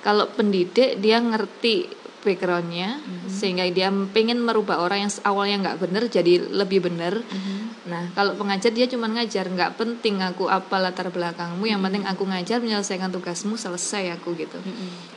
Kalau 0.00 0.30
pendidik 0.32 0.98
dia 1.02 1.18
ngerti 1.18 2.00
backgroundnya 2.20 3.00
sehingga 3.32 3.64
dia 3.72 3.88
pengen 4.12 4.44
merubah 4.44 4.84
orang 4.84 5.08
yang 5.08 5.12
awalnya 5.24 5.56
nggak 5.68 5.78
bener 5.80 6.02
jadi 6.12 6.40
lebih 6.52 6.84
bener. 6.84 7.24
Nah 7.88 8.12
kalau 8.12 8.36
pengajar 8.36 8.70
dia 8.70 8.84
cuma 8.86 9.08
ngajar 9.08 9.48
nggak 9.48 9.80
penting 9.80 10.20
aku 10.20 10.46
apa 10.46 10.76
latar 10.78 11.08
belakangmu 11.08 11.64
yang 11.64 11.80
penting 11.80 12.04
aku 12.04 12.28
ngajar 12.28 12.60
menyelesaikan 12.60 13.08
tugasmu 13.08 13.56
selesai 13.56 14.20
aku 14.20 14.36
gitu. 14.36 14.60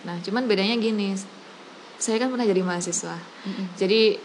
Nah 0.08 0.18
cuman 0.24 0.48
bedanya 0.48 0.80
gini 0.80 1.14
saya 2.00 2.20
kan 2.20 2.32
pernah 2.32 2.48
jadi 2.48 2.64
mahasiswa. 2.64 3.16
Jadi 3.76 4.16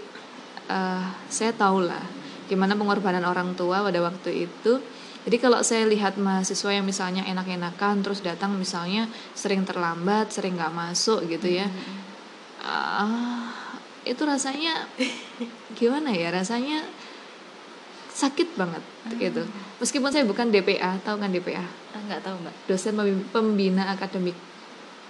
eh, 0.71 1.05
saya 1.29 1.51
tahu 1.51 1.83
lah 1.83 2.03
gimana 2.49 2.73
pengorbanan 2.79 3.29
orang 3.29 3.53
tua 3.59 3.85
pada 3.85 4.01
waktu 4.01 4.49
itu 4.49 4.81
jadi 5.25 5.37
kalau 5.39 5.61
saya 5.61 5.85
lihat 5.85 6.15
mahasiswa 6.17 6.71
yang 6.71 6.85
misalnya 6.85 7.23
enak-enakan 7.25 8.03
terus 8.03 8.21
datang 8.21 8.55
misalnya 8.55 9.07
sering 9.35 9.67
terlambat 9.67 10.31
sering 10.31 10.55
nggak 10.55 10.73
masuk 10.73 11.27
gitu 11.27 11.49
ya. 11.49 11.67
Ah, 12.59 13.51
itu 14.03 14.23
rasanya 14.23 14.87
gimana 15.79 16.11
ya? 16.11 16.31
Rasanya 16.31 16.83
sakit 18.09 18.59
banget 18.59 18.83
gitu. 19.17 19.47
Meskipun 19.79 20.11
saya 20.11 20.27
bukan 20.27 20.51
DPA 20.51 20.99
tahu 21.03 21.23
kan 21.23 21.31
DPA 21.31 21.63
Ah, 21.63 22.01
nggak 22.09 22.21
tahu 22.21 22.35
Mbak. 22.43 22.55
dosen 22.67 22.93
pembi- 22.95 23.27
pembina 23.31 23.85
akademik. 23.91 24.35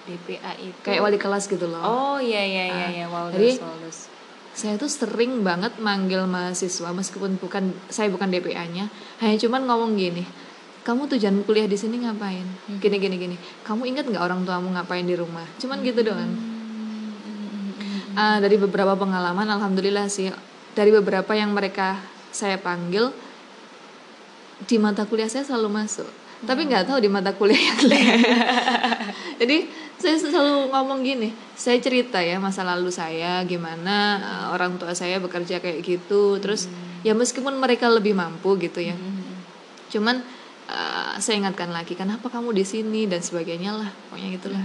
DPA 0.04 0.56
itu 0.56 0.76
kayak 0.82 1.04
wali 1.04 1.16
kelas 1.16 1.46
gitu 1.46 1.68
loh. 1.68 1.80
Oh 1.80 2.16
iya 2.16 2.40
iya 2.40 2.64
iya 2.66 2.86
iya 2.90 3.06
Waldus 3.08 3.60
jadi-. 3.60 4.17
Saya 4.58 4.74
tuh 4.74 4.90
sering 4.90 5.46
banget 5.46 5.78
manggil 5.78 6.26
mahasiswa 6.26 6.90
meskipun 6.90 7.38
bukan 7.38 7.70
saya 7.86 8.10
bukan 8.10 8.26
DPA-nya 8.26 8.90
hanya 9.22 9.36
cuman 9.38 9.70
ngomong 9.70 9.94
gini 9.94 10.26
kamu 10.88 11.04
tujuan 11.04 11.44
kuliah 11.44 11.68
di 11.68 11.76
sini 11.76 12.00
ngapain? 12.00 12.48
Gini 12.80 12.96
gini 12.96 13.20
gini. 13.20 13.36
Kamu 13.60 13.84
ingat 13.84 14.08
nggak 14.08 14.24
orang 14.24 14.40
tuamu 14.48 14.72
ngapain 14.72 15.04
di 15.04 15.12
rumah? 15.12 15.44
Cuman 15.60 15.84
gitu 15.84 16.00
doang. 16.00 16.32
Ah, 18.16 18.40
dari 18.40 18.56
beberapa 18.56 18.96
pengalaman 18.96 19.44
alhamdulillah 19.52 20.08
sih 20.08 20.32
dari 20.72 20.88
beberapa 20.88 21.36
yang 21.36 21.52
mereka 21.52 22.00
saya 22.32 22.56
panggil 22.56 23.12
di 24.64 24.80
mata 24.80 25.04
kuliah 25.04 25.28
saya 25.28 25.44
selalu 25.44 25.76
masuk. 25.76 26.08
Tapi 26.48 26.64
nggak 26.72 26.88
tahu 26.88 27.04
di 27.04 27.12
mata 27.12 27.36
kuliah 27.36 27.60
yang 27.60 27.80
lain. 27.84 28.20
Jadi 29.44 29.68
saya 29.98 30.14
selalu 30.14 30.70
ngomong 30.70 31.02
gini 31.02 31.34
saya 31.58 31.82
cerita 31.82 32.22
ya 32.22 32.38
masa 32.38 32.62
lalu 32.62 32.94
saya 32.94 33.42
gimana 33.42 34.22
uh, 34.22 34.46
orang 34.54 34.78
tua 34.78 34.94
saya 34.94 35.18
bekerja 35.18 35.58
kayak 35.58 35.82
gitu 35.82 36.38
terus 36.38 36.70
ya 37.02 37.14
meskipun 37.14 37.54
mereka 37.58 37.86
lebih 37.90 38.14
mampu 38.14 38.58
gitu 38.58 38.82
ya. 38.82 38.94
Cuman 39.88 40.20
uh, 40.68 41.14
saya 41.22 41.40
ingatkan 41.40 41.70
lagi 41.70 41.94
kenapa 41.94 42.28
kamu 42.28 42.54
di 42.54 42.64
sini? 42.66 43.06
dan 43.06 43.22
sebagainya 43.22 43.74
lah 43.74 43.90
pokoknya 44.10 44.28
gitulah. 44.38 44.62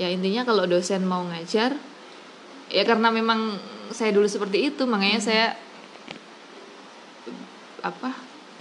Ya 0.00 0.08
intinya 0.08 0.48
kalau 0.48 0.64
dosen 0.64 1.04
mau 1.04 1.20
ngajar 1.28 1.76
ya 2.70 2.82
karena 2.86 3.12
memang 3.12 3.58
saya 3.90 4.14
dulu 4.14 4.30
seperti 4.30 4.70
itu 4.72 4.86
makanya 4.86 5.20
saya 5.20 5.46
apa 7.80 8.14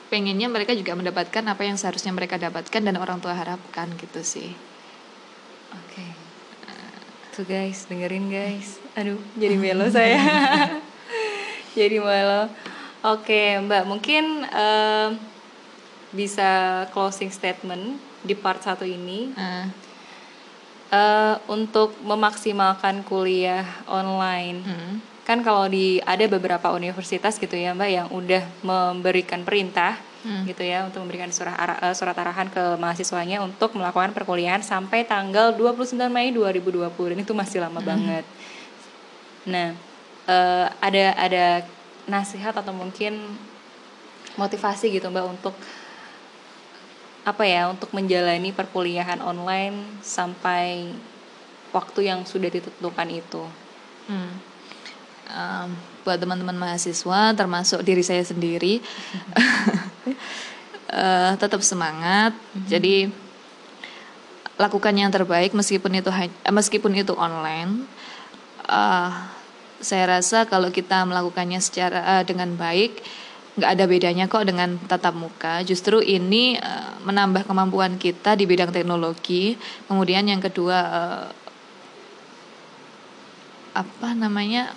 pengennya 0.09 0.49
mereka 0.49 0.73
juga 0.73 0.97
mendapatkan 0.97 1.43
apa 1.45 1.61
yang 1.63 1.77
seharusnya 1.77 2.11
mereka 2.15 2.41
dapatkan 2.41 2.81
dan 2.81 2.95
orang 2.97 3.21
tua 3.21 3.37
harapkan 3.37 3.87
gitu 3.99 4.23
sih. 4.25 4.68
Tuh 7.39 7.47
guys, 7.47 7.87
dengerin 7.87 8.27
guys. 8.27 8.83
Aduh, 8.99 9.15
jadi 9.39 9.55
melo 9.55 9.87
saya. 9.95 10.19
jadi 11.79 12.03
melo. 12.03 12.51
Oke, 12.99 13.55
Mbak, 13.63 13.83
mungkin 13.87 14.43
em, 14.43 15.15
bisa 16.11 16.83
closing 16.91 17.31
statement 17.31 17.95
di 18.27 18.35
part 18.35 18.59
satu 18.59 18.83
ini 18.83 19.31
Ah, 19.39 19.71
Eh, 20.91 21.35
untuk 21.47 21.95
memaksimalkan 22.03 23.07
kuliah 23.07 23.63
online. 23.87 24.59
mm, 24.59 24.93
Kan 25.23 25.39
kalau 25.39 25.71
di 25.71 26.03
ada 26.03 26.27
beberapa 26.27 26.75
universitas 26.75 27.39
gitu 27.39 27.55
ya, 27.55 27.71
Mbak, 27.71 27.87
yang 27.87 28.07
udah 28.11 28.43
memberikan 28.67 29.47
perintah 29.47 29.95
Hmm. 30.19 30.43
gitu 30.43 30.67
ya 30.67 30.83
untuk 30.83 30.99
memberikan 30.99 31.31
surat 31.31 31.55
ara- 31.55 31.79
eh, 31.79 31.95
surat 31.95 32.11
arahan 32.11 32.51
ke 32.51 32.75
mahasiswanya 32.75 33.39
untuk 33.39 33.71
melakukan 33.79 34.11
perkuliahan 34.11 34.59
sampai 34.59 35.07
tanggal 35.07 35.55
29 35.55 36.11
Mei 36.11 36.35
2020 36.35 37.15
dan 37.15 37.19
itu 37.23 37.31
masih 37.31 37.63
lama 37.63 37.79
banget. 37.79 38.27
Nah, 39.47 39.71
eh, 40.27 40.67
ada 40.83 41.05
ada 41.15 41.45
nasihat 42.03 42.51
atau 42.51 42.75
mungkin 42.75 43.15
motivasi 44.35 44.91
gitu 44.91 45.07
Mbak 45.07 45.25
untuk 45.39 45.55
apa 47.23 47.43
ya 47.47 47.71
untuk 47.71 47.91
menjalani 47.95 48.51
perkuliahan 48.51 49.23
online 49.23 50.03
sampai 50.03 50.91
waktu 51.71 52.09
yang 52.11 52.25
sudah 52.25 52.49
ditentukan 52.49 53.07
itu. 53.07 53.43
Hmm. 54.09 54.31
Um, 55.29 55.69
buat 56.03 56.17
teman-teman 56.19 56.55
mahasiswa 56.57 57.33
termasuk 57.35 57.83
diri 57.83 58.03
saya 58.03 58.23
sendiri. 58.23 58.79
Eh, 60.89 61.33
tetap 61.37 61.61
semangat. 61.61 62.33
Jadi 62.65 63.13
lakukan 64.57 64.89
yang 64.89 65.13
terbaik 65.13 65.53
meskipun 65.53 66.01
itu 66.01 66.09
eh, 66.09 66.33
meskipun 66.49 66.97
itu 66.97 67.13
online. 67.13 67.85
Eh, 68.65 69.11
saya 69.79 70.19
rasa 70.19 70.49
kalau 70.49 70.73
kita 70.73 71.05
melakukannya 71.05 71.61
secara 71.61 72.19
eh, 72.19 72.23
dengan 72.25 72.57
baik 72.57 73.05
nggak 73.59 73.71
ada 73.75 73.85
bedanya 73.91 74.25
kok 74.25 74.47
dengan 74.49 74.81
tatap 74.87 75.13
muka. 75.13 75.61
Justru 75.61 76.01
ini 76.01 76.57
eh, 76.57 76.91
menambah 77.05 77.45
kemampuan 77.45 78.01
kita 78.01 78.33
di 78.33 78.49
bidang 78.49 78.73
teknologi. 78.73 79.61
Kemudian 79.85 80.25
yang 80.25 80.41
kedua 80.41 80.77
eh, 80.81 81.25
apa 83.77 84.09
namanya 84.17 84.73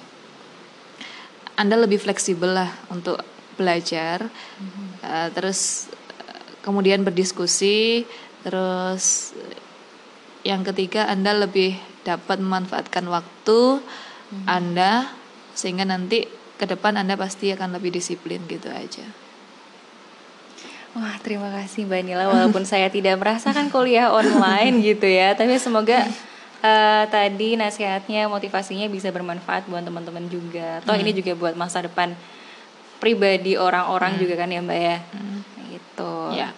anda 1.56 1.76
lebih 1.76 2.00
fleksibel 2.00 2.52
lah 2.52 2.70
untuk 2.88 3.20
belajar. 3.56 4.26
Eh, 5.02 5.28
terus 5.34 5.90
eh, 6.26 6.40
kemudian 6.64 7.04
berdiskusi. 7.04 8.08
Terus 8.42 9.36
yang 10.42 10.66
ketiga 10.66 11.06
anda 11.06 11.30
lebih 11.30 11.78
dapat 12.02 12.42
memanfaatkan 12.42 13.06
waktu 13.06 13.78
anda 14.48 15.12
sehingga 15.54 15.86
nanti 15.86 16.26
ke 16.58 16.64
depan 16.66 16.98
anda 16.98 17.14
pasti 17.14 17.52
akan 17.54 17.78
lebih 17.78 17.94
disiplin 17.94 18.42
gitu 18.50 18.66
aja. 18.72 19.06
Wah, 20.92 21.16
terima 21.24 21.48
kasih 21.48 21.88
Mbak 21.88 22.02
Nila. 22.04 22.28
Walaupun 22.28 22.68
saya 22.68 22.92
tidak 22.92 23.16
merasakan 23.16 23.72
kuliah 23.72 24.12
online 24.12 24.84
gitu 24.84 25.08
ya, 25.08 25.32
tapi 25.32 25.56
semoga 25.56 26.04
eh, 26.62 27.04
tadi 27.10 27.58
nasihatnya, 27.58 28.30
motivasinya 28.30 28.86
bisa 28.86 29.10
bermanfaat 29.10 29.66
buat 29.66 29.82
teman-teman 29.82 30.30
juga. 30.30 30.78
Toh 30.86 30.94
ini 30.94 31.10
juga 31.10 31.34
buat 31.34 31.54
masa 31.58 31.82
depan 31.82 32.14
pribadi 33.02 33.58
orang-orang 33.58 34.22
juga 34.22 34.38
kan 34.38 34.48
ya 34.48 34.62
Mbak 34.62 34.78
ya. 34.78 34.96
Gitu. 35.72 36.14
ya 36.38 36.52